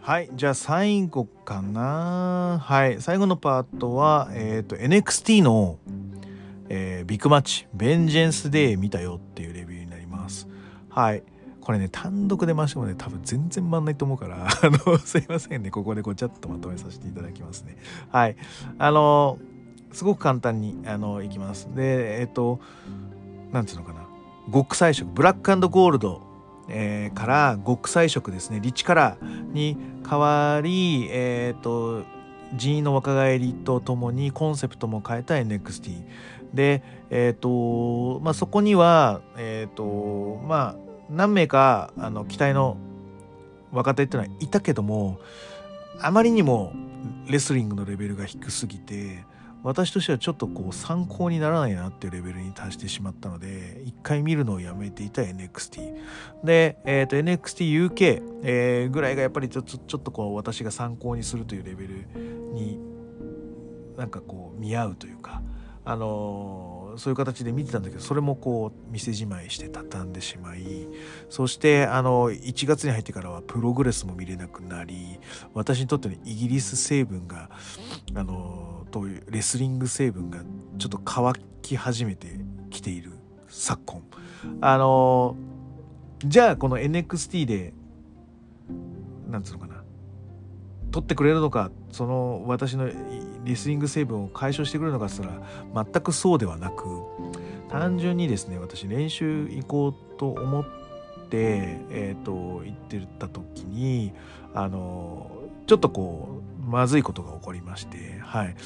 [0.00, 2.58] はいじゃあ最後かな。
[2.64, 5.78] はい最後のパートはえっ、と NXT の、
[6.70, 10.48] えービッグマッチベンジェンスデー見たよっていうレビューになります。
[10.88, 11.22] はい
[11.66, 15.72] これね単独で回してもね多分全然回んないと思うから あのすいませんね。
[15.72, 17.76] ここでごちゃっとまとめさせていただきますね。
[18.12, 18.36] はい。
[18.78, 19.36] あの
[19.90, 21.68] すごく簡単にあのいきます。
[21.74, 22.60] でえっ、と
[23.50, 24.06] なんつうのかな。
[24.52, 25.10] 極彩色。
[25.12, 26.22] ブラックゴールド、
[26.68, 28.60] えーから極彩色ですね。
[28.60, 29.76] リッチカラーに
[30.08, 32.04] 変わりえっ、と
[32.54, 35.96] 人員の若返りとともにコンセプトも変えた NXT
[36.54, 42.76] でえっ、とまあそこにはえっ、とまあ何名かあの期待の
[43.72, 45.18] 若手っていうのはいたけども
[46.00, 46.72] あまりにも
[47.28, 49.24] レスリングのレベルが低すぎて
[49.62, 55.94] 私としてはちょっとこう参考にならないなっていうレベルに達してしまったので一回見るのをやめていた NXT
[56.44, 62.06] で、えー、と NXTUK、えーぐらいがやっぱりちょちょっとこう私が参考にするというレベル
[62.52, 62.78] に
[63.96, 65.42] なんかこう見合うというか
[65.84, 70.88] あのーそういう形で見てたんだけどそれもこう店じまいして畳んでしまい
[71.28, 75.18] そしてあの1月に入ってからはプログレスも見れなくなり
[75.54, 77.50] 私にとってのイギリス成分が
[78.14, 80.40] あのというレスリング成分が
[80.78, 82.28] ちょっと乾き始めて
[82.70, 83.12] きている
[83.48, 84.02] 昨今。
[84.60, 85.36] あの
[86.24, 87.74] じゃあこの NXT で
[89.28, 89.75] なんつうのかな
[90.96, 92.88] 取ってくれるのかその私の
[93.44, 97.02] レスリング成分を解消してくれるのかっつったら全くそうではなく
[97.68, 100.64] 単純にですね私練習行こうと思っ
[101.28, 104.14] てえっ、と行ってた時に
[104.54, 105.30] あの
[105.66, 108.56] ちょっとこうまずいことが起こりましてはい。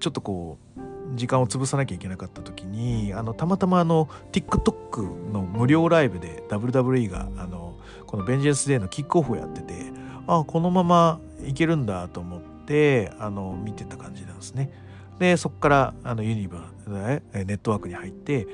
[0.00, 0.80] ちょっとこう
[1.14, 9.92] 時間を潰さなきゃいけなかった時にあのたまたまあの TikTok の無料ライブで WWE があのこのベンジェンスデーのキックオフをやってて
[10.26, 14.70] あこのままいけるんだと思ってあの見てた感じなんですね。
[15.18, 18.46] でそこからあのユニバーえネットワークに入って、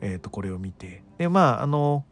[0.00, 2.04] えー、とこれを見てでまああの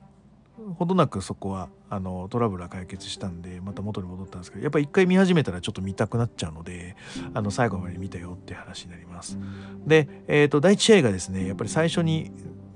[0.77, 6.97] ほどなくそこはあのトラブルは解決したんでまた元に戻ったんですけどやっぱ一回見始めたらちょっと見たくなっちゃうので
[7.35, 9.39] あの最後まで見たよって話になります。
[9.87, 12.31] で、えー、と第一試合がですねやっぱり最初に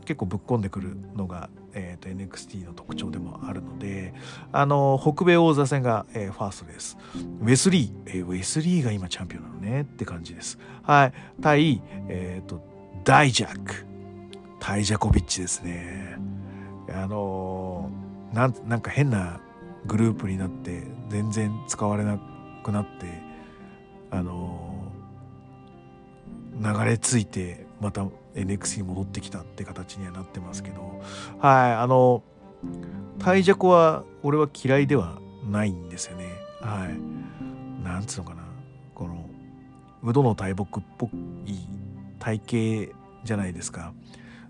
[0.04, 4.14] 結構ぶっ込んでくるのが、えー、と NXT の特徴でもあるので
[4.52, 6.96] あの北米王座戦が、えーファーストです。
[7.40, 10.58] ウェスリー、えーウェスリーが今チャンピオンなのねって感じです。
[10.82, 11.12] はい。
[11.40, 12.62] 対、えっ、と
[13.04, 13.86] ダイジャック。
[14.60, 16.16] タイジャコビッチですね。
[16.90, 19.40] あのーなんなんか変な
[19.86, 22.18] グループになって全然使われな
[22.64, 23.20] くなって
[24.10, 24.82] あのー
[26.84, 31.02] 流れ着いてまた NX に戻ってきたって形にはなってますけど
[31.38, 32.22] はいあの
[33.18, 35.18] タイジャコは俺は嫌いでは
[35.48, 36.26] ないんですよね。
[36.60, 37.84] はい。
[37.84, 38.42] なんつうのかな。
[38.94, 39.28] この
[40.02, 41.06] ウドの大木っぽ
[41.46, 41.54] い
[42.18, 42.40] 体
[42.88, 43.92] 型じゃないですか。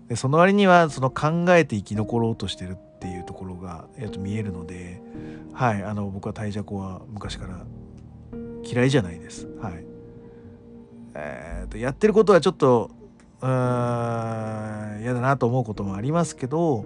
[0.07, 5.01] でその割にはその考えて生き残ろうとしてるっていうところが、えっと見えるので
[5.53, 7.65] はいあの僕はタイジャコは昔から
[8.63, 9.47] 嫌いじゃないです。
[9.61, 9.85] はい。
[11.15, 12.91] えー、とやってることはちょっと
[13.43, 16.85] うーん嫌だなと思うこともありますけど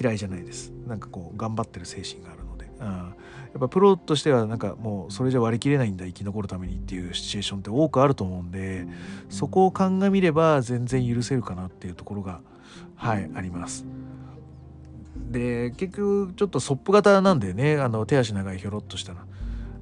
[0.00, 0.72] 嫌いじゃないです。
[0.86, 3.14] なんかこう頑張ってる精神があるので、うん、や
[3.58, 8.86] っぱプロとしてはなんかもうそれじゃ割り切れないんだ生き残るためにっていうシチュエーションって多くあると思うんで
[9.28, 12.40] そこを鑑みれば全然許せるかなっていうところが
[12.96, 13.84] はいあります。
[15.30, 19.24] で結局ちょっとソップ型なんでねあの手足長いひょろっとしたら。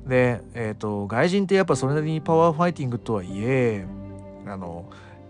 [0.06, 3.86] で、えーと、外人ってやっぱそれなりにパワーファイティングとはいえ
[4.46, 4.86] あの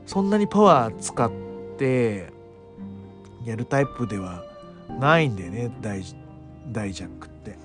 [0.07, 1.31] そんなにパワー使っ
[1.79, 2.33] て
[3.45, 4.45] やるタイプでは
[5.01, 6.03] ないんだよね大
[6.71, 7.59] 大ジャックって。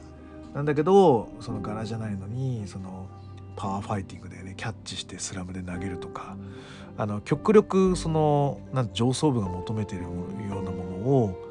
[0.53, 3.07] なんだけどその柄じゃないのにその
[3.55, 6.35] パワーファイティングでねキャッチしてスラムで投げるとか
[6.97, 11.47] あの極力そのなん上層部が求めてるようなものを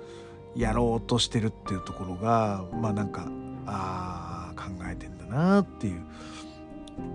[0.57, 3.28] やろうとしてるっていうところがまあなんか
[3.66, 6.03] あ考えてんだなっていう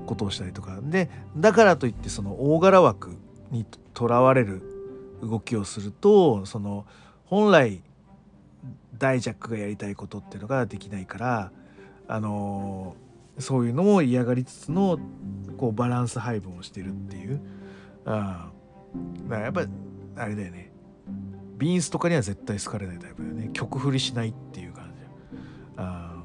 [0.05, 3.17] ことをしたりとかでだからといってその大柄枠
[3.51, 4.61] にとらわれる
[5.21, 6.85] 動きをするとその
[7.25, 7.81] 本来
[8.97, 11.51] 大ジャックがやりたいことっていうのができないから
[12.07, 12.95] あの
[13.39, 14.99] そういうのも嫌がりつつの
[15.57, 17.39] こうバランス配分をしてるっていう。
[18.05, 18.51] あ
[19.27, 19.65] だからやっぱ
[20.17, 20.71] あれだよね。
[21.57, 23.49] ビーンスとかには絶対好かれないタイプだよね。
[23.53, 25.01] 曲振りしないっていう感じ。
[25.77, 26.21] あ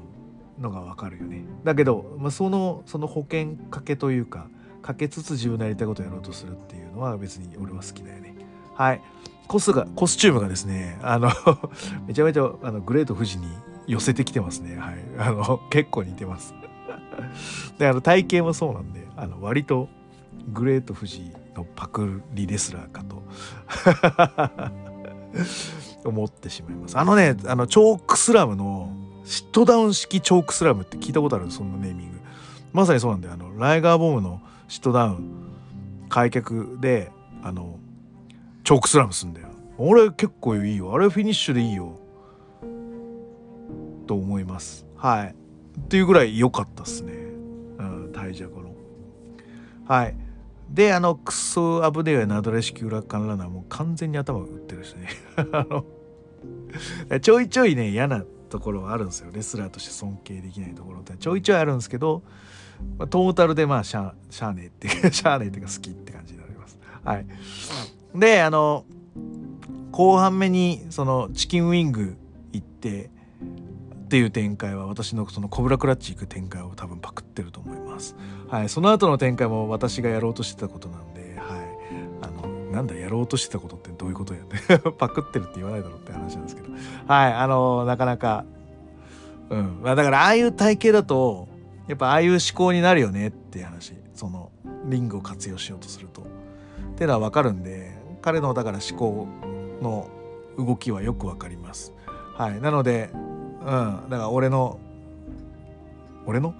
[0.59, 1.45] のが分かるよね。
[1.63, 4.49] だけど、まあ、そのその保険かけというか
[4.87, 8.33] かけつつ自分のやりたいことをやろうとするっていうのは別に俺は好きだよね。
[8.73, 9.01] はい。
[9.45, 11.29] コスがコスチュームがですねあの
[12.07, 13.47] めちゃめちゃあのグレート富士に
[13.85, 14.77] 寄せてきてますね。
[14.77, 14.95] はい。
[15.17, 16.53] あの結構似てます。
[17.77, 19.89] であの体型もそうなんであの割と
[20.53, 23.23] グレート富士のパクリレスラーかと
[26.07, 26.97] 思ってしまいます。
[26.97, 28.93] あのねあのチョークスラムの
[29.25, 31.51] シットダウン式チョークスラムって聞いたことある？
[31.51, 32.17] そんなネーミング。
[32.71, 33.33] まさにそうなんだよ。
[33.33, 35.47] あのライガーボムのシットダウン
[36.09, 37.11] 開脚で
[37.43, 37.79] あの
[38.63, 39.47] チョークスラムすんだよ。
[39.77, 40.93] 俺結構いいよ。
[40.93, 41.99] あれフィニッシュでいいよ。
[44.07, 44.85] と思います。
[44.95, 45.35] はい。
[45.79, 47.13] っていうぐらい良かったっすね。
[47.13, 48.73] うんタイジャコの。
[49.85, 50.15] はい。
[50.69, 55.07] であのクソアブデアナドレ式裏カンラナーもう完全に頭打ってるしね。
[55.53, 55.85] あの
[57.21, 59.31] ちょいちょいね嫌なところはあるんですよ。
[59.31, 62.23] レスラーとして尊敬できないところってちょいちょいあるんですけど、
[62.97, 66.79] まあ、トータルでまあシャシャーネーっていう シャーネーっていうか好きって感じになります。
[67.03, 67.25] はい。
[68.15, 68.85] であの
[69.91, 72.17] 後半目にそのチキンウィング
[72.53, 73.09] 行って
[74.07, 78.15] っていう展開は私のそのコブラクラッチ行く展開を多分パクってると思います。
[78.47, 81.67] はい、その後の展開も私がやろうとしてたことなんで、はい、
[82.21, 86.69] あのなんだやろうとしてたことってどういうことやって パクってるって言わないだろうって話なんですけど、
[87.07, 88.45] はい、あのなかなか、
[89.49, 91.49] うん、まあだからああいう体型だと
[91.87, 94.51] やっぱああいう思考になるよねっていう話、その
[94.85, 96.21] リングを活用しようとすると。
[96.21, 96.25] っ
[96.97, 99.27] ていうのは分かるんで彼のだから思考
[99.81, 100.09] の
[100.57, 101.93] 動きはよく分かります。
[102.35, 104.09] はい、なのでうん。
[104.09, 104.79] だから俺の
[106.25, 106.55] 俺の？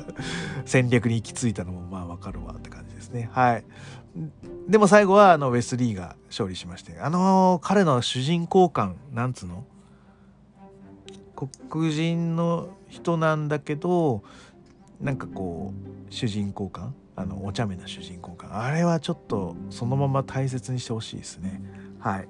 [0.64, 3.28] 戦略に行き着いたのもまあわかるわって感じですね。
[3.32, 3.64] はい。
[4.66, 9.64] でも最後はあのウェスリーが勝利しましてあのー、彼の主人公感なんつうの？
[11.68, 14.22] 黒人の人なんだけど
[15.00, 21.60] なんかこう主人公感あのお茶目な主人公感あれはちょっとそのまま大切にしてほしいですね
[21.98, 22.28] はい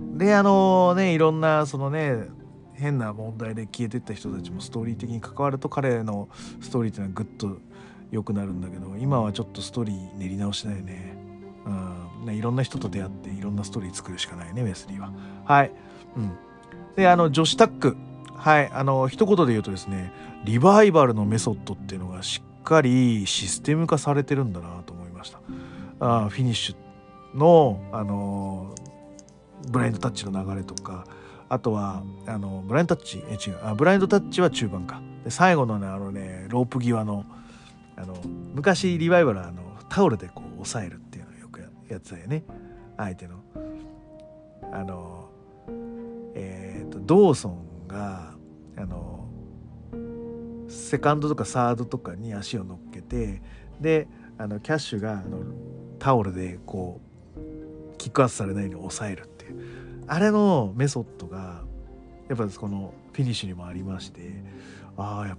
[0.00, 2.28] であのねいろんなそのね
[2.74, 6.28] 変な問題で消えてった人たちもストーリー的に関わると彼の
[6.60, 7.58] ストーリーっていうのはぐっと
[8.10, 11.16] 良くなるんだけど今はちょっとストーリー練り直しだよね。
[11.64, 11.70] う
[12.24, 15.12] ん、ねいろんな人と出会っていろんなストーリー作るしかないねウェスリーは。
[15.44, 15.72] はい。
[16.16, 16.32] うん、
[16.96, 17.96] であの女子タック
[18.34, 20.12] はいあの一言で言うとですね
[20.44, 25.40] リバイバルのメソッドっていうのがしっかりシステム化されてるんだなと思いました。
[26.00, 28.74] あフィニッシュのあの
[29.70, 31.06] ブラインドタッチの流れとか
[31.48, 35.00] あとはあのブラインドタッチえ違うあブラインドタッチは中盤か。
[35.24, 37.24] で最後のねあのねロープ際の
[37.96, 38.16] あの
[38.54, 42.44] 昔リバイバルはあのタオルでこう押さえるっていうのをよくやってたよね。
[42.96, 43.36] 相手の。
[44.72, 45.28] あの
[46.34, 48.34] えっ、ー、とドーソンが
[48.76, 49.11] あの
[50.92, 53.40] セカンドとかサードとかに足を乗っけて
[53.80, 55.38] であのキャッシュがあの
[55.98, 57.00] タオルでこ
[57.34, 60.04] うキックアウトされないように抑えるっていう。
[60.06, 61.62] あれのメソッドが
[62.28, 64.44] やっぱこのフィニッシュにもありまして
[64.98, 65.38] ああや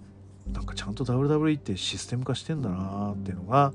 [0.51, 3.73] なんかちゃんと WWE ってシステム化してんだなっていうのが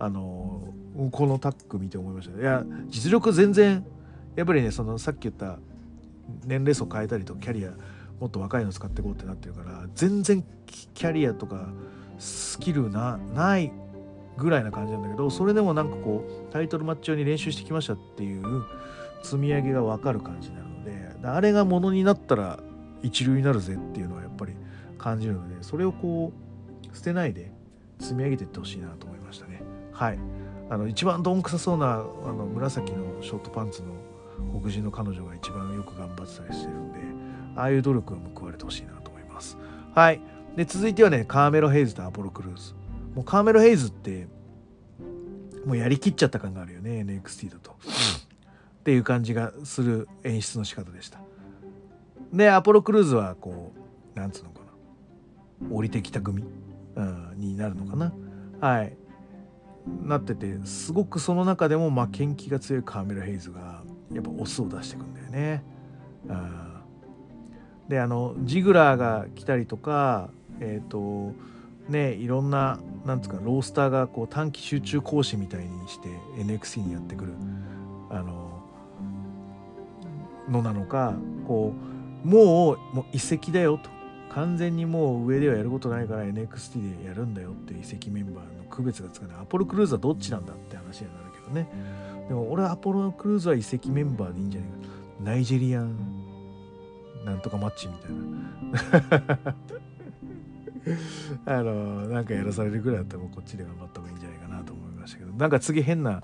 [0.00, 0.74] あの
[1.12, 3.86] このタッグ見て思いましたいや実力全然
[4.34, 5.60] やっぱりねそのさっき言った
[6.44, 7.74] 年齢層変えたりとキャリア
[8.22, 10.44] もっと若いの使っていこうってなってるから全然
[10.94, 11.66] キャリアとか
[12.20, 13.72] スキルなない
[14.36, 18.64] ぐらいな感じなんだけどそれでもなんかこうタイトルマッチ用に練習してきましたっていう
[19.24, 22.60] 積み上げが分かる感じなのであれがものになったら
[23.02, 24.54] 一流になるぜっていうのはやっぱり
[24.98, 26.32] 感じるのでそれをこ
[26.92, 27.50] う捨てないで
[27.98, 29.62] 積み上げていってほしいなと思いましたね。
[29.92, 30.18] はい。
[30.70, 37.21] あの一番どんくさそうなあの紫のショートパンツの黒人の彼女が一番よく頑張ってたりしてるんで
[37.56, 39.56] ああいう努力が報われてほしいなと思います。
[39.94, 40.20] はい。
[40.56, 42.74] で続いてはねカーメロ・ヘイズとアポロ・クルーズ。
[43.14, 44.26] もうカーメロ・ヘイズって
[45.66, 51.20] もうやりきっちゃった感があるよね NXT だと、っていう感じがする演出の仕方でした。
[52.32, 53.72] でアポロ・クルーズはこ
[54.14, 55.74] うなんつうのかな。
[55.74, 56.44] 降りてきた組、
[56.96, 58.12] うん、になるのかな。
[58.60, 58.96] はい。
[60.04, 63.82] なっててすごくその中でも負けん気が強いカーメロ・ヘイズが
[64.12, 65.64] やっぱオスを出してくんだよね。
[66.28, 66.71] うん、
[67.88, 70.30] であのジグラーが来たりとか
[70.60, 71.34] えっ、ー、と
[71.88, 76.08] ねいろんななんつうかロースターがこう短期集中講師みたいにして
[76.38, 77.34] NXT にやってくる
[78.10, 78.62] あの
[80.48, 81.14] のなのか
[81.46, 81.72] こ
[82.24, 83.90] うもうもう移籍だよと。
[84.34, 89.36] 完全にもう上ではやることないから NXT でやるんだよっていう移籍メンバーの区別がつかない。
[89.42, 91.68] アポロクルーズはどっちなんだって話になるけどね。
[92.28, 94.76] でも俺はアポロクルーズは移籍メンバーでいいんじゃないか
[95.22, 96.21] ナイジェリアン
[97.24, 99.54] なんとかマッチみたいな。
[101.46, 105.32] あのなんかやらされるぐらいだったらもうこっちで頑張った方がいいんじゃないかなと思いましたけど。
[105.32, 106.22] なんか次変な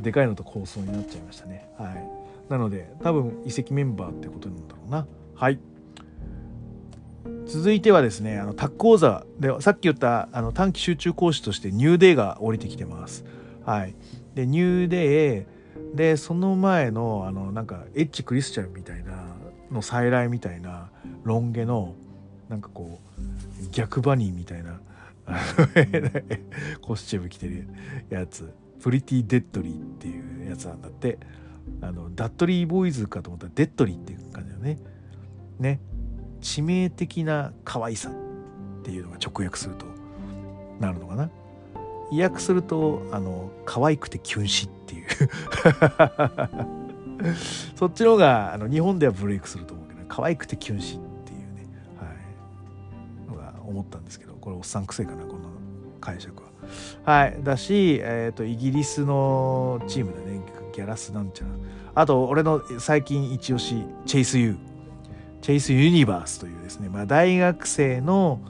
[0.00, 1.68] でかいのと構想になっちゃいましたね。
[1.78, 2.24] はい。
[2.50, 5.06] なので多分移籍メンバーってことなんだろうな。
[5.34, 5.58] はい。
[7.46, 13.24] 続いてはですねあのタッ講座でさっき言ったあの短期集中講師としてニューデイが降りてきてます。
[13.64, 13.94] はい。
[14.34, 15.46] でニューデ
[15.92, 19.26] イでその前のあのなんかエッジクリスチャンみたいな
[19.74, 20.90] の再来みたいな
[21.24, 21.94] ロン毛の
[22.48, 24.80] なんかこう逆バニーみたいな
[26.80, 27.68] コスチューム着てる
[28.10, 28.52] やつ。
[28.80, 31.18] プリティ・デッドリーっていうやつなんだって。
[31.80, 34.78] あのダッドリーボーイズかと思ったらデッドリーっていう感じだよね。
[35.58, 35.80] ね。
[36.40, 39.86] 致命的な可愛さっていうのが直訳すると
[40.78, 41.30] なるのかな。
[42.12, 45.06] 意訳するとあの可愛くてキュン死っていう。
[47.76, 51.66] そっちの方があの日本ではブレイクすると思うけど可愛くてキュン死っていうね、
[51.98, 55.50] はい、のが思ったんですけどこれおっさんくせえかなこの
[56.00, 56.54] 解釈は。
[57.04, 60.40] はい、だし、えーと、イギリスのチームだね。
[60.72, 61.50] ギャラスなんちゃら。
[61.94, 64.56] あと俺の最近一押しチェイス・ユー。
[65.40, 68.40] チェイス・ユニバースというですね、まあ、大学生の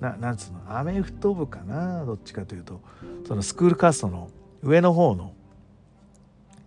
[0.00, 2.04] ななんつうのアメフト部かな。
[2.04, 2.80] どっちかというと。
[3.26, 4.28] そのスクールカーストの
[4.62, 5.32] 上の方の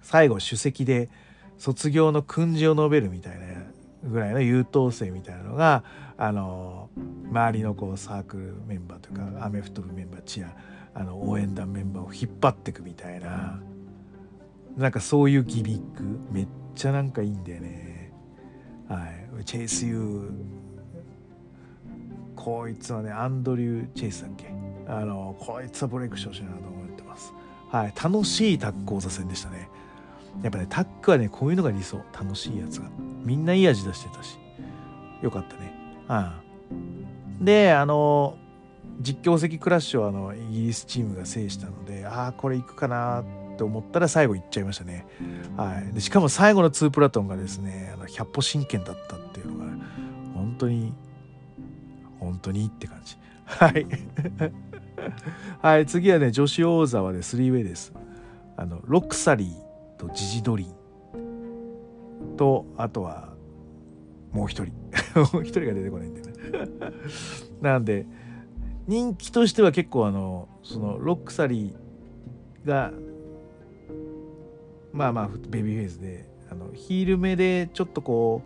[0.01, 1.10] 最後首席で
[1.58, 3.45] 卒業の訓示を述べるみたいな
[4.03, 5.84] ぐらいの優等生みたいなのが
[6.18, 6.89] あの
[7.30, 10.55] 周りのこうサークルメンバーというかアメフト部メンバーチア
[10.93, 13.60] あの応援団メンバーを引っ張っていくみたいな
[14.78, 18.14] なんかそういうギミックめっちゃなんかいいんだよね。
[18.88, 19.05] は
[19.39, 19.43] い。
[19.43, 20.32] チェイスユー
[22.36, 24.53] こいつはねアンドリュー・チェイスだっけ？
[24.88, 27.34] あのこいつはブレイクしてほしいなと思ってます。
[27.72, 27.93] はい。
[28.01, 29.70] 楽しいタッグ講座戦でしたね
[30.44, 31.98] やっぱねタッグはねこういうのが理想。
[32.14, 32.90] 楽しいやつが。
[33.24, 34.38] みんないい味出してたし。
[35.22, 35.74] よかったね。
[36.08, 36.48] ああ。
[37.42, 38.38] であの
[39.00, 43.22] 実況席クラッシュはあのイギリスチームが制したのでああこれいくかな
[43.54, 45.06] って思ったら最後いっちゃいましたね、
[45.56, 49.72] はい、でしかも最後の2プラトンがですねあの100歩真剣だったっていうのが
[50.34, 50.94] 本当に
[52.20, 53.16] 本当にって感じ。
[53.46, 53.86] はい。
[55.62, 55.86] はい。
[55.86, 57.94] 次はね女子王座はねスリーウェイです。
[58.58, 59.66] あのロクサリー
[59.98, 60.66] とジジドリ。
[60.66, 60.78] ン
[62.38, 63.34] とあとは
[64.32, 64.74] もう一人。
[65.34, 66.28] もう一人が出てこないんでね。
[67.62, 68.06] なんで
[68.88, 72.93] 人気としては結構あのそのロックサリーが
[74.93, 78.43] まあまあベビーフェイスであのヒール目でちょっとこ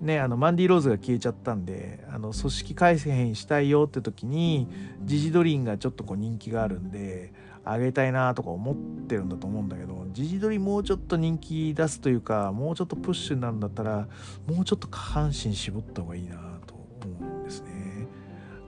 [0.00, 4.68] うねあのマンディ・ローズが消えちゃったんであの組織改変したいよって時に
[5.02, 7.32] ジジドリンがちょっとこう人気があるんで
[7.72, 8.74] あげたいなとか思っ
[9.06, 14.08] てるんだと思うんだけどジジドリもうちょっと人気出すというかもうちょっとプッシュになるんだったら
[14.46, 18.06] もうちょっと下半身絞った方がいいなと思うんですね。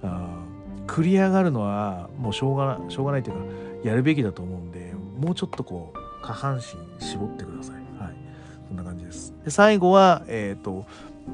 [0.02, 0.44] あ
[0.86, 3.44] 繰り上がるのはもうしょうがなしょうがないというか
[3.84, 6.62] やるべきだと思うんでもうちょっとこう下半身
[7.04, 7.76] 絞ってください。
[8.02, 8.14] はい、
[8.68, 9.34] そんな感じです。
[9.44, 10.86] で最後は、えっ、ー、と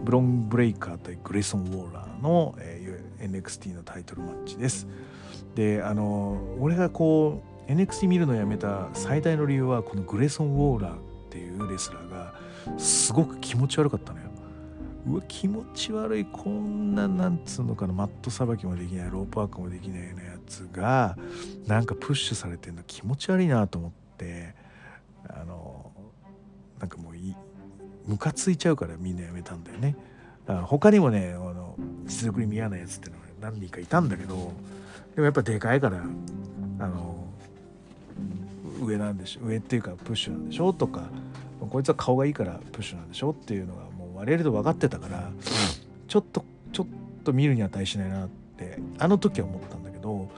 [0.04, 4.86] ブロン・ブレイカー対グレイソン・ウォーラーの、えー、NXT のタイトルマッチです。
[5.54, 10.98] であの俺がこう NXT 見るのやめた最大の理由はこのグレイソン・ウォーラーっ
[11.30, 12.34] ていうレスラーが
[12.78, 14.24] すごく気持ち悪かったのよ。
[15.06, 16.24] うわ気持ち悪い。
[16.24, 17.92] こんななんつうのかな。
[17.92, 19.10] マットさばきもできない。
[19.10, 21.16] ロープワークもできないようなやつが
[21.66, 24.54] なんかプッシュされてるの気持ち悪いなと思って
[25.28, 25.92] あの
[26.80, 27.34] なんかもうい
[28.06, 29.94] ムカついちゃうからみんなやめたんだよね。
[30.46, 34.52] あ他にもねあの実力に嫌ないやつっていうのが何人かいたんだけど
[35.14, 36.02] でもやっぱでかいから
[36.78, 37.17] あの
[38.84, 41.08] 上なんでしょ上っていうかプッシュなんでしょとか
[41.60, 45.30] こいつは顔がいいからプッシュなんでしょっていうのがもう割れると分かってたから
[46.06, 50.28] ちょっとちょっと見るに値しないなってあの時は思ったんだけど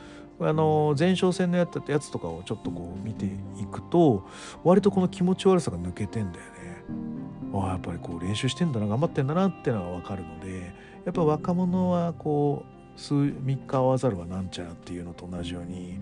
[0.40, 3.30] あの前哨戦のやったやつとかをちょっとこう見てい
[3.70, 4.26] くと
[4.64, 6.50] 割とこの気持ち悪さが抜けてんだよね。
[7.52, 10.72] あやっぱりこう練習してんだな頑張ってんだなっていうのが分かるので
[11.04, 15.98] やっぱ若者はこう数3日会わざるはなんちゃらっていうのと同じように、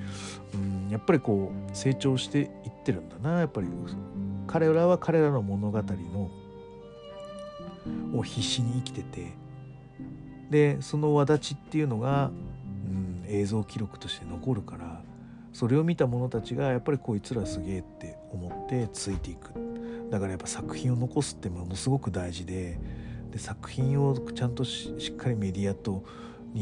[0.52, 2.48] うん、やっぱりこう成長していっ
[2.84, 3.38] てるんだな。
[3.38, 3.68] やっぱり
[4.48, 6.30] 彼らは彼らの物語の
[8.18, 9.32] を必死に生きてて
[10.50, 12.32] でその轍っていうのが、
[12.86, 15.00] うん、映像記録として残るから
[15.52, 19.52] それを見た者たちがやっぱりこいつらすげえって思ってついていく。
[20.10, 22.78] だからやっぱ作品を残すってものすごく大事で
[23.30, 26.02] で作品をちゃんとしっかりメディアと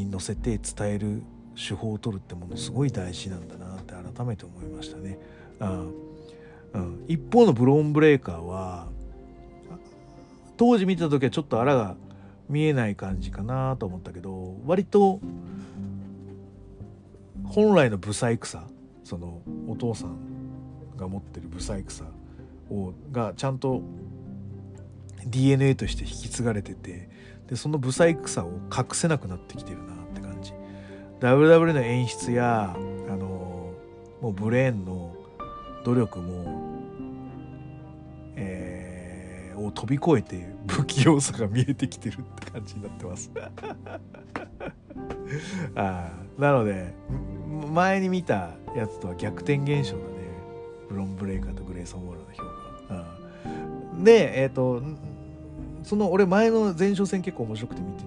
[0.05, 1.22] に載せて伝える
[1.57, 5.18] 手法を取るってものすごい大事なんだなって改めて思いましたね。
[5.59, 5.86] あ
[6.74, 8.88] うん、一方のブローンブレーカーは
[10.59, 11.97] 当時見た時はちょっとあらが
[12.49, 15.20] 見えない感じかなと思ったけど割と
[17.44, 18.64] 本来のブサイクさ
[19.05, 20.16] そのお父さん
[20.97, 22.05] が持ってるブサイクさ
[22.70, 23.80] をがちゃんと
[25.26, 27.09] DNA として引き継がれてて
[27.49, 30.53] でそのブサイクさを隠せなくなってきてるなって感じ。
[31.20, 32.78] WW の演出やあ
[33.16, 33.72] の
[34.20, 35.14] もうブレーンの
[35.84, 36.82] 努力も、
[38.34, 43.30] えー、を飛び越えて不器用さが見えてきてるって感じになってます。
[45.74, 46.94] あなので
[47.72, 50.16] 前に見たやつとは逆転現象だね。
[50.88, 52.44] ブロンブレイカーとグレーソン・ウォーラーの評
[52.88, 53.07] 価、
[53.94, 54.82] うん、でえっ、ー、と
[55.87, 58.07] その俺前の前哨戦結構面白くて見てて、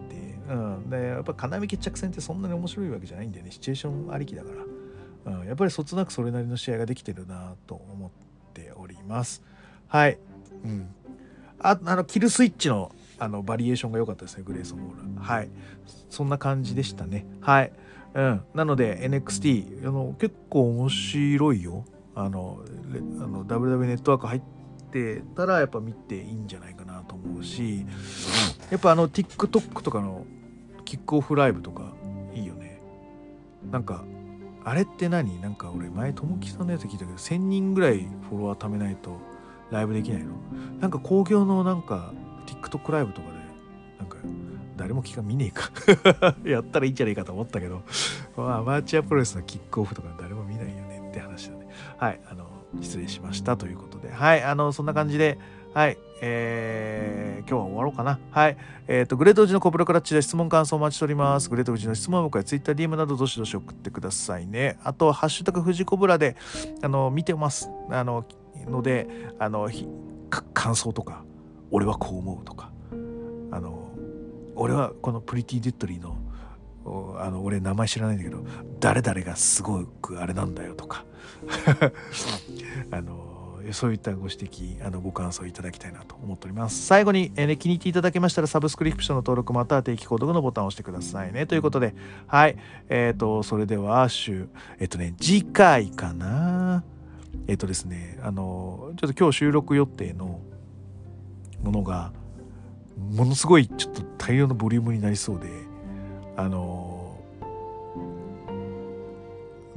[0.49, 3.51] うん、でやっぱ金網決着戦ってそんなに面白いわけじゃないんだよね。
[3.51, 4.49] シチュエーションありきだか
[5.25, 8.09] ら、うん、やっぱりそつなくそれなりの試合ができてるなと思っ
[8.53, 9.41] ております。
[9.87, 10.19] はい。
[10.65, 10.89] うん。
[11.61, 14.43] ああのキルスイッチのあのバリエーションが良かったですね。
[14.45, 15.49] グレーソン・ウォーラーはい。
[16.09, 17.25] そんな感じでしたね。
[17.39, 17.71] はい。
[18.13, 21.85] うん、なので NXT あの結構面白いよ。
[22.13, 22.61] あの
[23.21, 24.41] あの WW ネットワーク入っ
[24.91, 26.78] てたらやっぱ見ていいんじゃないか
[27.09, 27.85] と思うし
[28.71, 30.25] やっぱあの TikTok とかの
[30.85, 31.93] キックオフライブとか
[32.33, 32.79] いいよね。
[33.69, 34.05] なんか
[34.63, 35.41] あれって何？
[35.41, 39.19] なんか俺前ともきさんのやつ聞いたけど1000人ぐらいフォロワー貯めないと
[39.71, 40.35] ライブできないの？
[40.79, 42.13] なんか興行のなんか
[42.45, 43.33] TikTok ライブとかで
[43.99, 44.17] なんか
[44.77, 45.71] 誰も気が見ねえか。
[46.45, 47.81] やったらいいんじゃねえかと思ったけど、
[48.37, 51.67] アマチュアプロレスのキックオフとか誰も見ないよねって話だね。
[51.97, 52.45] はいあの
[52.81, 54.11] 失礼しましたということで。
[54.11, 55.37] はいあのそんな感じで
[55.73, 58.19] はいえー、今日は終わろうかな。
[58.31, 58.57] はい。
[58.87, 61.49] えっ、ー、と、グレートウジのコブラクラッチで質問感想お待ちしております。
[61.49, 64.77] グレートウジの質問は僕は Twitter、DM などどしどし送ってくださいね。
[64.83, 66.35] あと、ハッシュタグ富士コブラで、
[66.81, 67.69] あの、見てます。
[67.89, 68.25] あの、
[68.67, 69.07] ので、
[69.39, 69.69] あの、
[70.53, 71.23] 感想とか、
[71.71, 72.71] 俺はこう思うとか、
[73.51, 73.89] あの、
[74.55, 76.17] 俺はこのプリティ・デッドリーの、
[77.19, 78.43] あの俺名前知らないんだけど
[78.79, 81.05] 誰々がすごくあれなんだよとか
[82.89, 83.38] あの
[83.71, 86.85] そういったご指摘あのご感想いただきたいなと思っております。
[86.85, 91.45] 最後に、えー、気に入っていただけましたらサブスクリプションの登録または定期購読のボタンを押してくださいね。
[91.45, 91.95] ということで
[92.27, 92.57] はい。
[92.89, 94.47] えっ、ー、とそれでは週
[94.79, 96.83] えっ、ー、とね次回かな。
[97.47, 100.39] えっ、ー、とですねあのちょっと今日収録予定の
[101.63, 102.11] ものが
[102.97, 105.47] ものすごいちょっと大量のボリュームになりそうで
[106.35, 107.17] あの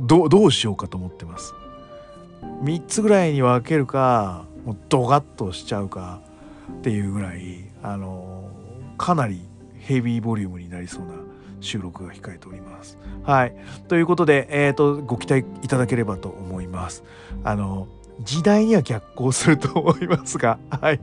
[0.00, 1.54] どどうしようかと思ってます。
[2.62, 6.20] 3つぐらいに分けるかもうドガッとしちゃうか
[6.78, 8.48] っていうぐらいあの
[8.96, 9.40] かなり
[9.80, 11.14] ヘビーボリュームになりそうな
[11.60, 12.98] 収録が控えております。
[13.24, 13.54] はい。
[13.88, 17.04] ということで、えっ、ー、と、ご期待いただければと思います。
[17.44, 17.86] あの、
[18.20, 21.00] 時代には逆行すると思いますが、はい。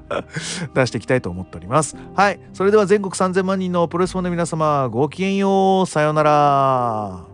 [0.74, 1.96] 出していきたいと思っております。
[2.14, 2.40] はい。
[2.52, 5.86] それでは全国3000万人のプロレスファンの皆様、ごきげんよう。
[5.86, 7.27] さようなら。